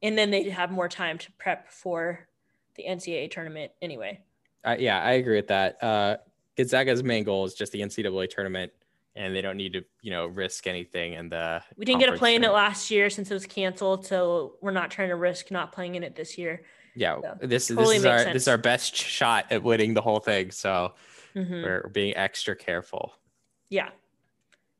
and 0.04 0.18
then 0.18 0.30
they'd 0.30 0.50
have 0.50 0.70
more 0.70 0.88
time 0.88 1.16
to 1.18 1.32
prep 1.32 1.72
for 1.72 2.28
the 2.76 2.84
NCAA 2.86 3.30
tournament 3.30 3.72
anyway. 3.80 4.20
Uh, 4.62 4.76
yeah, 4.78 5.00
I 5.02 5.12
agree 5.12 5.36
with 5.36 5.48
that. 5.48 5.82
Uh, 5.82 6.18
Gonzaga's 6.56 7.02
main 7.02 7.24
goal 7.24 7.46
is 7.46 7.54
just 7.54 7.72
the 7.72 7.80
NCAA 7.80 8.28
tournament, 8.28 8.70
and 9.16 9.34
they 9.34 9.40
don't 9.40 9.56
need 9.56 9.72
to, 9.72 9.84
you 10.02 10.10
know, 10.10 10.26
risk 10.26 10.66
anything 10.66 11.14
in 11.14 11.30
the. 11.30 11.62
We 11.76 11.86
didn't 11.86 12.00
get 12.00 12.10
to 12.10 12.18
play 12.18 12.34
in 12.34 12.44
it 12.44 12.52
last 12.52 12.90
year 12.90 13.08
since 13.08 13.30
it 13.30 13.34
was 13.34 13.46
canceled, 13.46 14.06
so 14.06 14.56
we're 14.60 14.72
not 14.72 14.90
trying 14.90 15.08
to 15.08 15.16
risk 15.16 15.50
not 15.50 15.72
playing 15.72 15.94
in 15.94 16.02
it 16.02 16.14
this 16.14 16.36
year. 16.36 16.62
Yeah, 16.94 17.20
So, 17.22 17.46
this 17.46 17.68
totally 17.68 17.96
this 17.96 18.00
is 18.00 18.06
our 18.06 18.16
makes 18.18 18.32
this 18.32 18.42
is 18.42 18.48
our 18.48 18.58
best 18.58 18.94
shot 18.94 19.46
at 19.50 19.62
winning 19.62 19.94
the 19.94 20.02
whole 20.02 20.20
thing. 20.20 20.52
So 20.52 20.94
Mhm. 21.34 21.50
we're, 21.62 21.80
we're 21.84 21.90
being 21.90 22.16
extra 22.16 22.54
careful. 22.54 23.14
Yeah. 23.68 23.88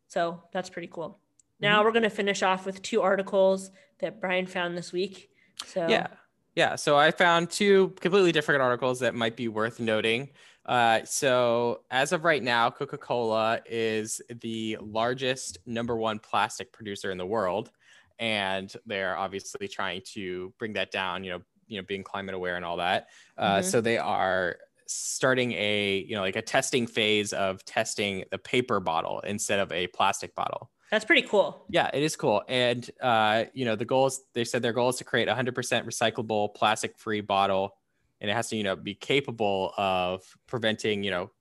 So 0.07 0.41
that's 0.53 0.71
pretty 0.71 0.87
cool. 0.87 1.19
Now 1.59 1.83
we're 1.83 1.91
going 1.93 2.05
to 2.05 2.11
finish 2.11 2.43
off 2.43 2.67
with 2.67 2.83
two 2.83 3.03
articles 3.03 3.71
that 4.05 4.21
Brian 4.21 4.47
found 4.47 4.77
this 4.77 4.93
week. 4.93 5.31
So 5.67 5.87
Yeah. 5.88 6.09
Yeah. 6.55 6.77
So 6.77 6.97
I 6.97 7.11
found 7.11 7.51
two 7.51 7.95
completely 8.01 8.31
different 8.31 8.62
articles 8.62 9.01
that 9.01 9.14
might 9.14 9.37
be 9.37 9.49
worth 9.49 9.81
noting. 9.81 10.31
Uh, 10.67 11.05
so 11.05 11.81
as 11.90 12.12
of 12.12 12.25
right 12.25 12.43
now, 12.43 12.71
Coca-Cola 12.71 13.61
is 13.67 14.21
the 14.40 14.79
largest 14.81 15.59
number 15.67 15.97
one 15.97 16.19
plastic 16.19 16.73
producer 16.73 17.11
in 17.11 17.19
the 17.19 17.27
world. 17.27 17.71
And 18.19 18.73
they're 18.87 19.17
obviously 19.17 19.69
trying 19.69 20.03
to 20.12 20.55
bring 20.59 20.75
that 20.75 20.90
down, 20.90 21.25
you 21.25 21.33
know, 21.33 21.40
you 21.67 21.81
know, 21.81 21.87
being 21.87 22.05
climate 22.05 22.35
aware 22.35 22.57
and 22.57 22.64
all 22.64 22.77
that. 22.77 23.09
Uh, 23.37 23.59
Mhm. 23.59 23.64
So 23.64 23.81
they 23.81 23.99
are 23.99 24.59
starting 24.87 25.53
a, 25.53 26.05
you 26.07 26.14
know, 26.14 26.21
like 26.21 26.37
a 26.37 26.43
testing 26.43 26.87
phase 26.87 27.33
of 27.33 27.64
testing 27.64 28.25
the 28.31 28.38
paper 28.38 28.81
bottle 28.81 29.21
instead 29.21 29.59
of 29.59 29.73
a 29.73 29.87
plastic 29.88 30.35
bottle. 30.35 30.71
That's 30.95 31.05
pretty 31.05 31.23
cool. 31.23 31.67
Yeah, 31.69 31.91
it 31.93 32.03
is 32.03 32.15
cool. 32.15 32.43
And 32.49 32.89
uh, 33.01 33.45
you 33.53 33.65
know, 33.65 33.75
the 33.75 33.85
goal 33.85 34.07
is 34.07 34.23
they 34.33 34.45
said 34.45 34.63
their 34.63 34.73
goal 34.73 34.91
is 34.91 34.97
to 34.97 35.05
create 35.05 35.29
a 35.29 35.35
hundred 35.35 35.55
percent 35.55 35.87
recyclable, 35.87 36.55
plastic-free 36.55 37.23
bottle, 37.23 37.77
and 38.21 38.31
it 38.31 38.35
has 38.35 38.49
to, 38.51 38.57
you 38.57 38.63
know, 38.63 38.77
be 38.77 38.95
capable 38.95 39.75
of 39.77 40.23
preventing, 40.47 41.03
you 41.03 41.11
know, 41.11 41.33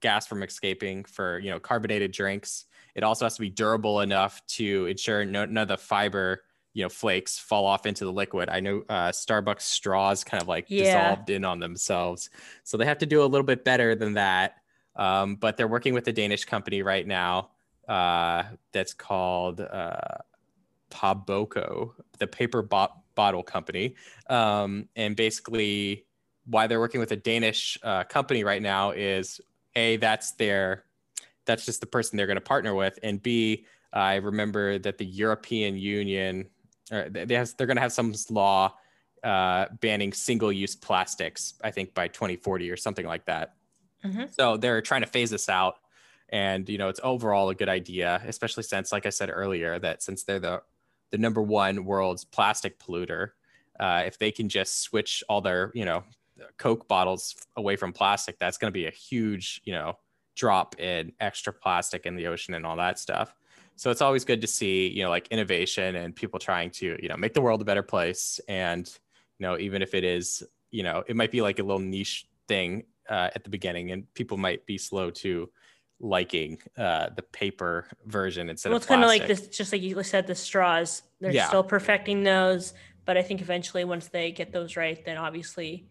gas 0.00 0.26
from 0.26 0.42
escaping 0.42 1.04
for, 1.04 1.40
you 1.40 1.50
know, 1.50 1.58
carbonated 1.58 2.12
drinks. 2.12 2.66
It 2.94 3.02
also 3.02 3.24
has 3.24 3.34
to 3.34 3.40
be 3.40 3.50
durable 3.50 4.00
enough 4.00 4.44
to 4.48 4.86
ensure 4.86 5.24
no, 5.24 5.44
none 5.44 5.62
of 5.62 5.68
the 5.68 5.76
fiber, 5.76 6.42
you 6.72 6.84
know, 6.84 6.88
flakes 6.88 7.38
fall 7.38 7.66
off 7.66 7.86
into 7.86 8.04
the 8.04 8.12
liquid. 8.12 8.48
I 8.48 8.60
know 8.60 8.84
uh, 8.88 9.10
Starbucks 9.10 9.62
straws 9.62 10.22
kind 10.22 10.40
of 10.40 10.48
like 10.48 10.68
Yeah. 10.68 10.84
dissolved 10.84 11.30
in 11.30 11.44
on 11.44 11.58
themselves, 11.58 12.30
so 12.62 12.76
they 12.76 12.86
have 12.86 12.98
to 12.98 13.06
do 13.06 13.22
a 13.22 13.26
little 13.26 13.46
bit 13.46 13.64
better 13.64 13.96
than 13.96 14.14
that. 14.14 14.56
Um, 14.94 15.36
but 15.36 15.56
they're 15.56 15.68
working 15.68 15.94
with 15.94 16.06
a 16.08 16.12
Danish 16.12 16.44
company 16.44 16.82
right 16.82 17.06
now 17.06 17.50
uh, 17.90 18.44
that's 18.72 18.94
called 18.94 19.60
uh, 19.60 20.18
Paboco, 20.90 21.92
the 22.18 22.26
paper 22.28 22.62
bo- 22.62 22.94
bottle 23.16 23.42
company. 23.42 23.96
Um, 24.28 24.88
and 24.94 25.16
basically, 25.16 26.06
why 26.46 26.68
they're 26.68 26.78
working 26.78 27.00
with 27.00 27.10
a 27.12 27.16
Danish 27.16 27.76
uh, 27.82 28.04
company 28.04 28.44
right 28.44 28.62
now 28.62 28.92
is 28.92 29.40
a 29.74 29.96
that's 29.96 30.32
their 30.32 30.84
that's 31.46 31.66
just 31.66 31.80
the 31.80 31.86
person 31.86 32.16
they're 32.16 32.26
going 32.26 32.36
to 32.36 32.40
partner 32.40 32.74
with, 32.74 32.98
and 33.02 33.20
b 33.22 33.66
I 33.92 34.16
remember 34.16 34.78
that 34.78 34.98
the 34.98 35.04
European 35.04 35.76
Union 35.76 36.48
or 36.92 37.08
they 37.08 37.34
have 37.34 37.56
they're 37.56 37.66
going 37.66 37.76
to 37.76 37.82
have 37.82 37.92
some 37.92 38.14
law 38.30 38.76
uh, 39.24 39.66
banning 39.80 40.12
single-use 40.12 40.76
plastics. 40.76 41.54
I 41.64 41.72
think 41.72 41.92
by 41.92 42.06
2040 42.06 42.70
or 42.70 42.76
something 42.76 43.06
like 43.06 43.26
that. 43.26 43.56
Mhm. 44.04 44.32
So 44.32 44.56
they're 44.56 44.80
trying 44.80 45.02
to 45.02 45.08
phase 45.08 45.30
this 45.30 45.48
out 45.48 45.78
and 46.30 46.68
you 46.68 46.78
know 46.78 46.88
it's 46.88 47.00
overall 47.02 47.48
a 47.50 47.54
good 47.54 47.68
idea 47.68 48.22
especially 48.26 48.62
since 48.62 48.92
like 48.92 49.06
i 49.06 49.10
said 49.10 49.30
earlier 49.32 49.78
that 49.78 50.02
since 50.02 50.22
they're 50.22 50.40
the 50.40 50.62
the 51.10 51.18
number 51.18 51.42
one 51.42 51.84
world's 51.84 52.24
plastic 52.24 52.78
polluter 52.78 53.30
uh, 53.78 54.02
if 54.04 54.18
they 54.18 54.30
can 54.30 54.48
just 54.48 54.82
switch 54.82 55.24
all 55.28 55.40
their 55.40 55.70
you 55.74 55.84
know 55.84 56.02
coke 56.56 56.88
bottles 56.88 57.34
away 57.56 57.76
from 57.76 57.92
plastic 57.92 58.38
that's 58.38 58.58
going 58.58 58.70
to 58.70 58.78
be 58.78 58.86
a 58.86 58.90
huge 58.90 59.60
you 59.64 59.72
know 59.72 59.96
drop 60.40 60.80
in 60.80 61.12
extra 61.20 61.52
plastic 61.52 62.06
in 62.06 62.16
the 62.16 62.26
ocean 62.26 62.54
and 62.54 62.64
all 62.64 62.76
that 62.76 62.98
stuff. 62.98 63.34
So 63.76 63.90
it's 63.90 64.00
always 64.00 64.24
good 64.24 64.40
to 64.40 64.46
see 64.46 64.88
you 64.88 65.02
know 65.02 65.10
like 65.10 65.28
innovation 65.28 65.96
and 65.96 66.16
people 66.16 66.38
trying 66.38 66.70
to 66.72 66.98
you 67.00 67.08
know 67.08 67.16
make 67.16 67.34
the 67.34 67.42
world 67.42 67.60
a 67.60 67.64
better 67.64 67.82
place. 67.82 68.40
And 68.48 68.86
you 69.38 69.46
know 69.46 69.58
even 69.58 69.82
if 69.82 69.94
it 69.94 70.02
is 70.02 70.42
you 70.70 70.82
know 70.82 71.04
it 71.06 71.14
might 71.14 71.30
be 71.30 71.42
like 71.42 71.58
a 71.58 71.62
little 71.62 71.80
niche 71.80 72.26
thing 72.48 72.84
uh, 73.08 73.28
at 73.34 73.44
the 73.44 73.50
beginning 73.50 73.90
and 73.90 74.12
people 74.14 74.36
might 74.36 74.64
be 74.66 74.78
slow 74.78 75.10
to 75.10 75.50
liking 76.00 76.58
uh, 76.78 77.10
the 77.14 77.22
paper 77.22 77.86
version 78.06 78.48
instead 78.48 78.70
Well, 78.70 78.76
of 78.78 78.82
it's 78.82 78.88
kind 78.88 79.02
of 79.02 79.08
like 79.08 79.26
this, 79.26 79.48
just 79.48 79.72
like 79.72 79.82
you 79.82 80.02
said, 80.02 80.26
the 80.26 80.34
straws. 80.34 81.02
They're 81.20 81.30
Yeah. 81.30 81.46
still 81.48 81.62
perfecting 81.62 82.22
those, 82.22 82.72
but 83.04 83.16
I 83.16 83.22
think 83.22 83.40
eventually, 83.40 83.84
once 83.84 84.08
they 84.08 84.32
get 84.32 84.52
those 84.52 84.76
right, 84.76 85.02
then 85.04 85.18
obviously 85.18 85.86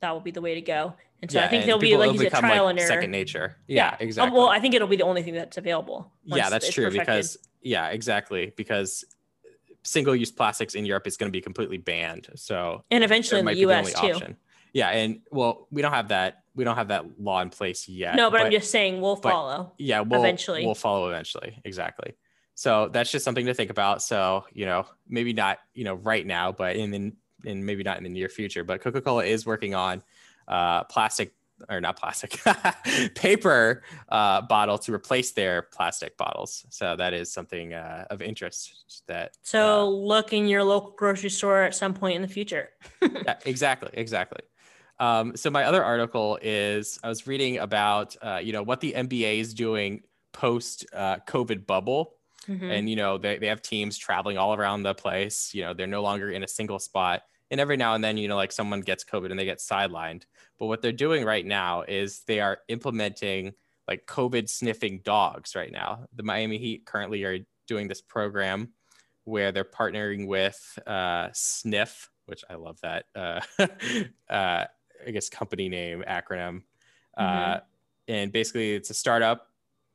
that 0.00 0.10
will 0.12 0.20
be 0.20 0.30
the 0.30 0.42
way 0.42 0.54
to 0.54 0.60
go. 0.60 0.94
And 1.22 1.30
so 1.30 1.40
I 1.40 1.48
think 1.48 1.64
there'll 1.64 1.80
be 1.80 1.96
like 1.96 2.12
you 2.12 2.18
said, 2.18 2.32
trial 2.32 2.64
like, 2.64 2.70
and 2.72 2.78
error. 2.78 2.88
second 2.88 3.10
nature. 3.10 3.56
Yeah, 3.66 3.88
Um, 3.90 3.96
exactly. 4.00 4.38
well, 4.38 4.48
I 4.48 4.60
think 4.60 4.74
it'll 4.74 4.86
be 4.86 4.96
the 4.96 5.04
only 5.04 5.22
thing 5.22 5.34
that's 5.34 5.56
available. 5.56 6.12
yeah, 6.24 6.50
that's 6.50 6.70
true 6.70 6.84
perfected. 6.84 7.06
because 7.06 7.38
yeah, 7.62 7.88
exactly 7.88 8.52
because 8.56 9.04
single-use 9.82 10.30
plastics 10.32 10.74
in 10.74 10.84
Europe 10.84 11.06
is 11.06 11.16
going 11.16 11.28
to 11.28 11.32
be 11.36 11.40
completely 11.40 11.78
banned. 11.78 12.28
So 12.34 12.84
and 12.90 13.02
eventually 13.02 13.40
in 13.40 13.46
the 13.46 13.56
U.S. 13.58 13.92
too. 13.94 14.12
option. 14.12 14.36
Yeah, 14.76 14.90
and 14.90 15.20
well, 15.30 15.68
we 15.70 15.80
don't 15.80 15.92
have 15.92 16.08
that. 16.08 16.42
We 16.54 16.64
don't 16.64 16.76
have 16.76 16.88
that 16.88 17.18
law 17.18 17.40
in 17.40 17.48
place 17.48 17.88
yet. 17.88 18.14
No, 18.14 18.30
but, 18.30 18.42
I'm 18.42 18.50
just 18.50 18.70
saying 18.70 19.00
we'll 19.00 19.16
follow. 19.16 19.72
yeah 19.78 20.00
we'll, 20.00 20.20
eventually. 20.20 20.64
we'll 20.64 20.74
follow 20.74 21.08
eventually 21.08 21.58
exactly 21.64 22.14
so 22.56 22.88
that's 22.90 23.12
just 23.12 23.24
something 23.24 23.46
to 23.46 23.54
think 23.54 23.70
about 23.70 24.02
so 24.02 24.44
you 24.52 24.64
know 24.64 24.86
maybe 25.08 25.32
not 25.32 25.58
you 25.74 25.84
know 25.84 25.94
right 25.94 26.26
now 26.26 26.50
but 26.50 26.74
in 26.74 26.92
in, 26.94 27.12
in 27.44 27.64
maybe 27.64 27.84
not 27.84 27.98
in 27.98 28.02
the 28.02 28.08
near 28.08 28.28
future 28.28 28.64
but 28.64 28.80
coca-cola 28.80 29.24
is 29.24 29.46
working 29.46 29.74
on 29.74 30.02
uh 30.48 30.82
plastic 30.84 31.34
or 31.68 31.80
not 31.80 31.98
plastic 31.98 32.40
paper 33.14 33.82
uh 34.08 34.40
bottle 34.42 34.78
to 34.78 34.92
replace 34.92 35.32
their 35.32 35.62
plastic 35.62 36.16
bottles 36.16 36.64
so 36.70 36.96
that 36.96 37.12
is 37.12 37.30
something 37.30 37.74
uh, 37.74 38.06
of 38.10 38.22
interest 38.22 39.04
that 39.06 39.36
So 39.42 39.80
uh, 39.80 39.84
look 39.84 40.32
in 40.32 40.48
your 40.48 40.64
local 40.64 40.92
grocery 40.92 41.30
store 41.30 41.62
at 41.62 41.74
some 41.74 41.94
point 41.94 42.16
in 42.16 42.22
the 42.22 42.28
future. 42.28 42.70
yeah, 43.02 43.36
exactly, 43.44 43.90
exactly. 43.92 44.40
Um, 44.98 45.36
so 45.36 45.50
my 45.50 45.64
other 45.64 45.84
article 45.84 46.38
is 46.42 46.98
I 47.02 47.08
was 47.08 47.26
reading 47.26 47.58
about 47.58 48.16
uh, 48.22 48.40
you 48.42 48.52
know 48.52 48.62
what 48.62 48.80
the 48.80 48.92
NBA 48.96 49.38
is 49.40 49.54
doing 49.54 50.02
post 50.32 50.86
uh, 50.92 51.16
COVID 51.28 51.66
bubble, 51.66 52.14
Mhm. 52.48 52.70
and 52.78 52.88
you 52.90 52.96
know 52.96 53.18
they 53.18 53.38
they 53.38 53.48
have 53.48 53.62
teams 53.62 53.98
traveling 53.98 54.38
all 54.38 54.54
around 54.54 54.82
the 54.82 54.94
place. 54.94 55.52
You 55.54 55.62
know 55.64 55.74
they're 55.74 55.86
no 55.86 56.02
longer 56.02 56.30
in 56.30 56.42
a 56.42 56.48
single 56.48 56.78
spot, 56.78 57.22
and 57.50 57.60
every 57.60 57.76
now 57.76 57.94
and 57.94 58.02
then 58.02 58.16
you 58.16 58.28
know 58.28 58.36
like 58.36 58.52
someone 58.52 58.80
gets 58.80 59.04
COVID 59.04 59.30
and 59.30 59.38
they 59.38 59.44
get 59.44 59.58
sidelined. 59.58 60.24
But 60.58 60.66
what 60.66 60.80
they're 60.82 60.92
doing 60.92 61.24
right 61.24 61.44
now 61.44 61.82
is 61.82 62.20
they 62.26 62.40
are 62.40 62.58
implementing 62.68 63.52
like 63.88 64.06
COVID 64.06 64.48
sniffing 64.48 65.00
dogs 65.04 65.54
right 65.54 65.70
now. 65.70 66.06
The 66.14 66.22
Miami 66.22 66.58
Heat 66.58 66.86
currently 66.86 67.22
are 67.24 67.38
doing 67.68 67.88
this 67.88 68.00
program 68.00 68.72
where 69.24 69.52
they're 69.52 69.64
partnering 69.64 70.26
with 70.26 70.78
uh, 70.86 71.28
Sniff, 71.32 72.10
which 72.26 72.44
I 72.48 72.54
love 72.54 72.80
that. 72.82 73.06
Uh, 73.14 73.40
uh, 74.32 74.64
I 75.06 75.10
guess 75.10 75.28
company 75.28 75.68
name 75.68 76.04
acronym. 76.08 76.62
Uh, 77.16 77.58
and 78.08 78.32
basically, 78.32 78.74
it's 78.74 78.90
a 78.90 78.94
startup 78.94 79.50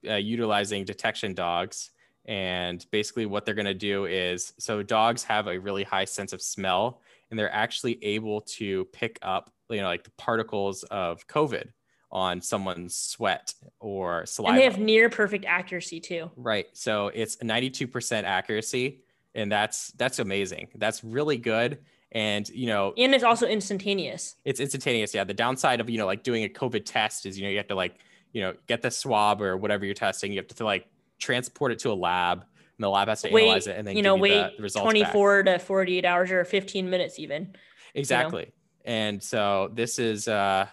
uh, 0.07 0.15
utilizing 0.15 0.85
detection 0.85 1.33
dogs. 1.33 1.91
And 2.25 2.85
basically, 2.91 3.25
what 3.25 3.45
they're 3.45 3.55
going 3.55 3.65
to 3.65 3.73
do 3.73 4.05
is 4.05 4.53
so 4.57 4.83
dogs 4.83 5.23
have 5.23 5.47
a 5.47 5.59
really 5.59 5.83
high 5.83 6.05
sense 6.05 6.33
of 6.33 6.41
smell, 6.41 7.01
and 7.29 7.39
they're 7.39 7.53
actually 7.53 8.03
able 8.03 8.41
to 8.41 8.85
pick 8.85 9.17
up, 9.21 9.51
you 9.69 9.77
know, 9.81 9.87
like 9.87 10.03
the 10.03 10.11
particles 10.11 10.83
of 10.83 11.27
COVID 11.27 11.69
on 12.11 12.41
someone's 12.41 12.95
sweat 12.95 13.53
or 13.79 14.25
saliva. 14.25 14.51
and 14.51 14.59
they 14.59 14.65
have 14.65 14.77
near 14.77 15.09
perfect 15.09 15.45
accuracy 15.45 15.99
too. 15.99 16.29
Right. 16.35 16.67
So 16.73 17.07
it's 17.07 17.37
92% 17.37 18.23
accuracy 18.23 19.01
and 19.35 19.51
that's 19.51 19.91
that's 19.91 20.19
amazing. 20.19 20.67
That's 20.75 21.03
really 21.03 21.37
good 21.37 21.79
and 22.11 22.47
you 22.49 22.67
know 22.67 22.93
And 22.97 23.13
it's 23.13 23.23
also 23.23 23.47
instantaneous. 23.47 24.35
it's 24.43 24.59
instantaneous. 24.59 25.13
Yeah, 25.13 25.23
the 25.23 25.33
downside 25.33 25.79
of 25.79 25.89
you 25.89 25.97
know 25.97 26.05
like 26.05 26.23
doing 26.23 26.43
a 26.43 26.49
COVID 26.49 26.83
test 26.85 27.25
is 27.25 27.37
you 27.37 27.45
know 27.45 27.49
you 27.49 27.57
have 27.57 27.67
to 27.67 27.75
like 27.75 27.95
you 28.33 28.41
know 28.41 28.53
get 28.67 28.81
the 28.81 28.91
swab 28.91 29.41
or 29.41 29.57
whatever 29.57 29.85
you're 29.85 29.93
testing, 29.93 30.31
you 30.31 30.39
have 30.39 30.47
to 30.47 30.65
like 30.65 30.87
transport 31.19 31.71
it 31.71 31.79
to 31.79 31.91
a 31.91 31.93
lab 31.93 32.43
and 32.81 32.83
the 32.83 32.89
lab 32.89 33.07
has 33.07 33.21
to 33.21 33.29
wait, 33.31 33.43
analyze 33.43 33.67
it 33.67 33.77
and 33.77 33.87
then 33.87 33.95
you 33.95 34.01
know, 34.01 34.15
give 34.15 34.25
you 34.25 34.33
wait 34.33 34.51
the, 34.51 34.57
the 34.57 34.63
results. 34.63 34.85
back. 34.85 35.11
24 35.11 35.43
to 35.43 35.59
48 35.59 36.05
hours 36.05 36.31
or 36.31 36.43
15 36.43 36.89
minutes 36.89 37.19
even. 37.19 37.55
Exactly. 37.93 38.51
And 38.83 39.21
so 39.21 39.69
this 39.73 39.99
is 39.99 40.27
uh 40.27 40.67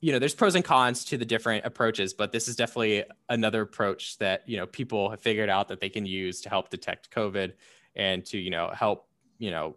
you 0.00 0.12
know, 0.12 0.18
there's 0.18 0.34
pros 0.34 0.54
and 0.54 0.64
cons 0.64 1.04
to 1.06 1.18
the 1.18 1.26
different 1.26 1.66
approaches, 1.66 2.14
but 2.14 2.32
this 2.32 2.48
is 2.48 2.56
definitely 2.56 3.04
another 3.28 3.60
approach 3.60 4.16
that, 4.16 4.48
you 4.48 4.56
know, 4.56 4.66
people 4.66 5.10
have 5.10 5.20
figured 5.20 5.50
out 5.50 5.68
that 5.68 5.78
they 5.78 5.90
can 5.90 6.06
use 6.06 6.40
to 6.40 6.48
help 6.48 6.70
detect 6.70 7.10
COVID 7.10 7.52
and 7.94 8.24
to, 8.26 8.38
you 8.38 8.48
know, 8.48 8.70
help, 8.74 9.06
you 9.38 9.50
know, 9.50 9.76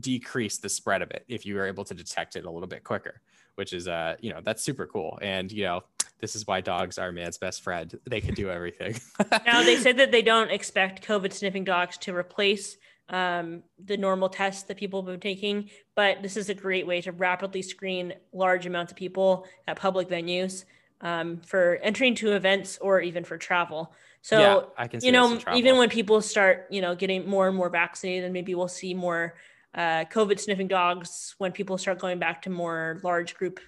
decrease 0.00 0.58
the 0.58 0.68
spread 0.68 1.02
of 1.02 1.10
it 1.10 1.24
if 1.28 1.46
you 1.46 1.58
are 1.58 1.66
able 1.66 1.84
to 1.84 1.94
detect 1.94 2.36
it 2.36 2.44
a 2.44 2.50
little 2.50 2.68
bit 2.68 2.84
quicker, 2.84 3.20
which 3.54 3.72
is 3.72 3.88
uh, 3.88 4.16
you 4.20 4.32
know, 4.32 4.40
that's 4.42 4.62
super 4.62 4.86
cool. 4.86 5.18
And 5.22 5.50
you 5.50 5.64
know, 5.64 5.84
this 6.20 6.34
is 6.34 6.46
why 6.46 6.60
dogs 6.60 6.98
are 6.98 7.12
man's 7.12 7.38
best 7.38 7.62
friend. 7.62 7.98
They 8.04 8.20
can 8.20 8.34
do 8.34 8.50
everything. 8.50 9.00
now 9.46 9.62
they 9.62 9.76
said 9.76 9.96
that 9.98 10.12
they 10.12 10.22
don't 10.22 10.50
expect 10.50 11.06
COVID 11.06 11.32
sniffing 11.32 11.64
dogs 11.64 11.96
to 11.98 12.14
replace 12.14 12.76
um, 13.10 13.62
the 13.82 13.96
normal 13.96 14.28
tests 14.28 14.64
that 14.64 14.76
people 14.76 15.00
have 15.02 15.06
been 15.06 15.20
taking, 15.20 15.70
but 15.94 16.22
this 16.22 16.36
is 16.36 16.50
a 16.50 16.54
great 16.54 16.86
way 16.86 17.00
to 17.00 17.12
rapidly 17.12 17.62
screen 17.62 18.12
large 18.32 18.66
amounts 18.66 18.92
of 18.92 18.98
people 18.98 19.46
at 19.66 19.76
public 19.76 20.08
venues 20.08 20.64
um, 21.00 21.40
for 21.46 21.76
entering 21.82 22.14
to 22.16 22.32
events 22.32 22.78
or 22.80 23.00
even 23.00 23.24
for 23.24 23.38
travel. 23.38 23.92
So 24.20 24.38
Yeah, 24.38 24.60
I 24.76 24.88
can 24.88 25.00
see 25.00 25.06
you 25.06 25.12
know, 25.12 25.38
even 25.54 25.78
when 25.78 25.88
people 25.88 26.20
start, 26.20 26.66
you 26.70 26.82
know, 26.82 26.94
getting 26.94 27.26
more 27.26 27.48
and 27.48 27.56
more 27.56 27.70
vaccinated, 27.70 28.24
and 28.24 28.32
maybe 28.32 28.54
we'll 28.54 28.68
see 28.68 28.92
more 28.92 29.34
uh, 29.74 30.04
COVID 30.12 30.40
sniffing 30.40 30.68
dogs 30.68 31.34
when 31.38 31.52
people 31.52 31.78
start 31.78 31.98
going 31.98 32.18
back 32.18 32.42
to 32.42 32.50
more 32.50 33.00
large 33.02 33.34
group 33.34 33.60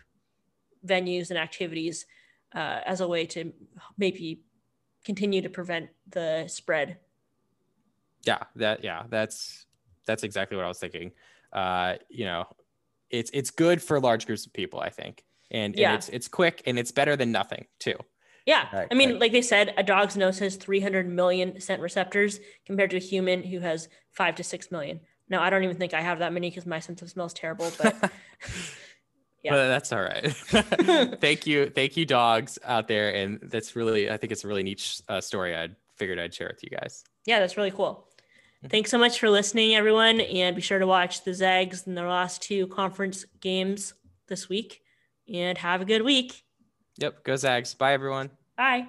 venues 0.86 1.30
and 1.30 1.38
activities 1.38 2.06
uh, 2.54 2.80
as 2.86 3.00
a 3.00 3.08
way 3.08 3.26
to 3.26 3.52
maybe 3.98 4.42
continue 5.04 5.42
to 5.42 5.48
prevent 5.48 5.90
the 6.08 6.46
spread. 6.48 6.98
yeah, 8.24 8.38
that 8.56 8.84
yeah, 8.84 9.04
that's 9.08 9.66
that's 10.06 10.24
exactly 10.24 10.56
what 10.56 10.64
I 10.64 10.68
was 10.68 10.78
thinking. 10.78 11.12
Uh, 11.52 11.94
you 12.08 12.24
know, 12.24 12.46
it's 13.10 13.30
it's 13.32 13.50
good 13.50 13.82
for 13.82 14.00
large 14.00 14.26
groups 14.26 14.46
of 14.46 14.52
people, 14.52 14.80
I 14.80 14.90
think. 14.90 15.24
And, 15.50 15.74
Yeah. 15.76 15.90
and 15.90 15.98
it's 15.98 16.08
it's 16.08 16.28
quick 16.28 16.62
and 16.66 16.78
it's 16.78 16.92
better 16.92 17.16
than 17.16 17.32
nothing 17.32 17.66
too. 17.78 17.96
Yeah. 18.46 18.66
Right, 18.72 18.88
I 18.90 18.94
mean, 18.94 19.12
right. 19.12 19.20
like 19.20 19.32
they 19.32 19.42
said, 19.42 19.74
a 19.76 19.82
dog's 19.82 20.16
nose 20.16 20.38
has 20.38 20.56
300 20.56 21.08
million 21.08 21.60
scent 21.60 21.80
receptors 21.82 22.40
compared 22.66 22.90
to 22.90 22.96
a 22.96 23.00
human 23.00 23.42
who 23.42 23.60
has 23.60 23.88
five 24.10 24.34
to 24.36 24.44
six 24.44 24.70
million. 24.70 25.00
Now, 25.30 25.42
I 25.42 25.48
don't 25.48 25.62
even 25.64 25.76
think 25.76 25.94
I 25.94 26.02
have 26.02 26.18
that 26.18 26.32
many 26.32 26.50
because 26.50 26.66
my 26.66 26.80
sense 26.80 27.00
of 27.02 27.08
smell 27.08 27.26
is 27.26 27.32
terrible, 27.32 27.70
but 27.78 28.12
Yeah. 29.42 29.52
But 29.52 29.68
that's 29.68 29.92
all 29.92 30.02
right. 30.02 30.32
thank 31.20 31.46
you, 31.46 31.70
thank 31.70 31.96
you, 31.96 32.04
dogs 32.04 32.58
out 32.64 32.88
there, 32.88 33.14
and 33.14 33.38
that's 33.42 33.74
really 33.74 34.10
I 34.10 34.16
think 34.18 34.32
it's 34.32 34.44
a 34.44 34.48
really 34.48 34.62
neat 34.62 35.00
uh, 35.08 35.20
story. 35.20 35.56
I 35.56 35.68
figured 35.96 36.18
I'd 36.18 36.34
share 36.34 36.48
with 36.48 36.62
you 36.62 36.70
guys. 36.70 37.04
yeah, 37.26 37.40
that's 37.40 37.56
really 37.56 37.70
cool. 37.70 38.06
Thanks 38.68 38.90
so 38.90 38.98
much 38.98 39.18
for 39.18 39.30
listening, 39.30 39.74
everyone. 39.74 40.20
And 40.20 40.54
be 40.54 40.60
sure 40.60 40.78
to 40.78 40.86
watch 40.86 41.24
the 41.24 41.32
Zags 41.32 41.86
in 41.86 41.94
their 41.94 42.08
last 42.08 42.42
two 42.42 42.66
conference 42.66 43.24
games 43.40 43.94
this 44.28 44.50
week. 44.50 44.82
And 45.32 45.56
have 45.56 45.80
a 45.80 45.86
good 45.86 46.02
week. 46.02 46.42
Yep, 46.98 47.24
go 47.24 47.36
Zags. 47.36 47.72
Bye 47.72 47.94
everyone. 47.94 48.30
Bye. 48.58 48.88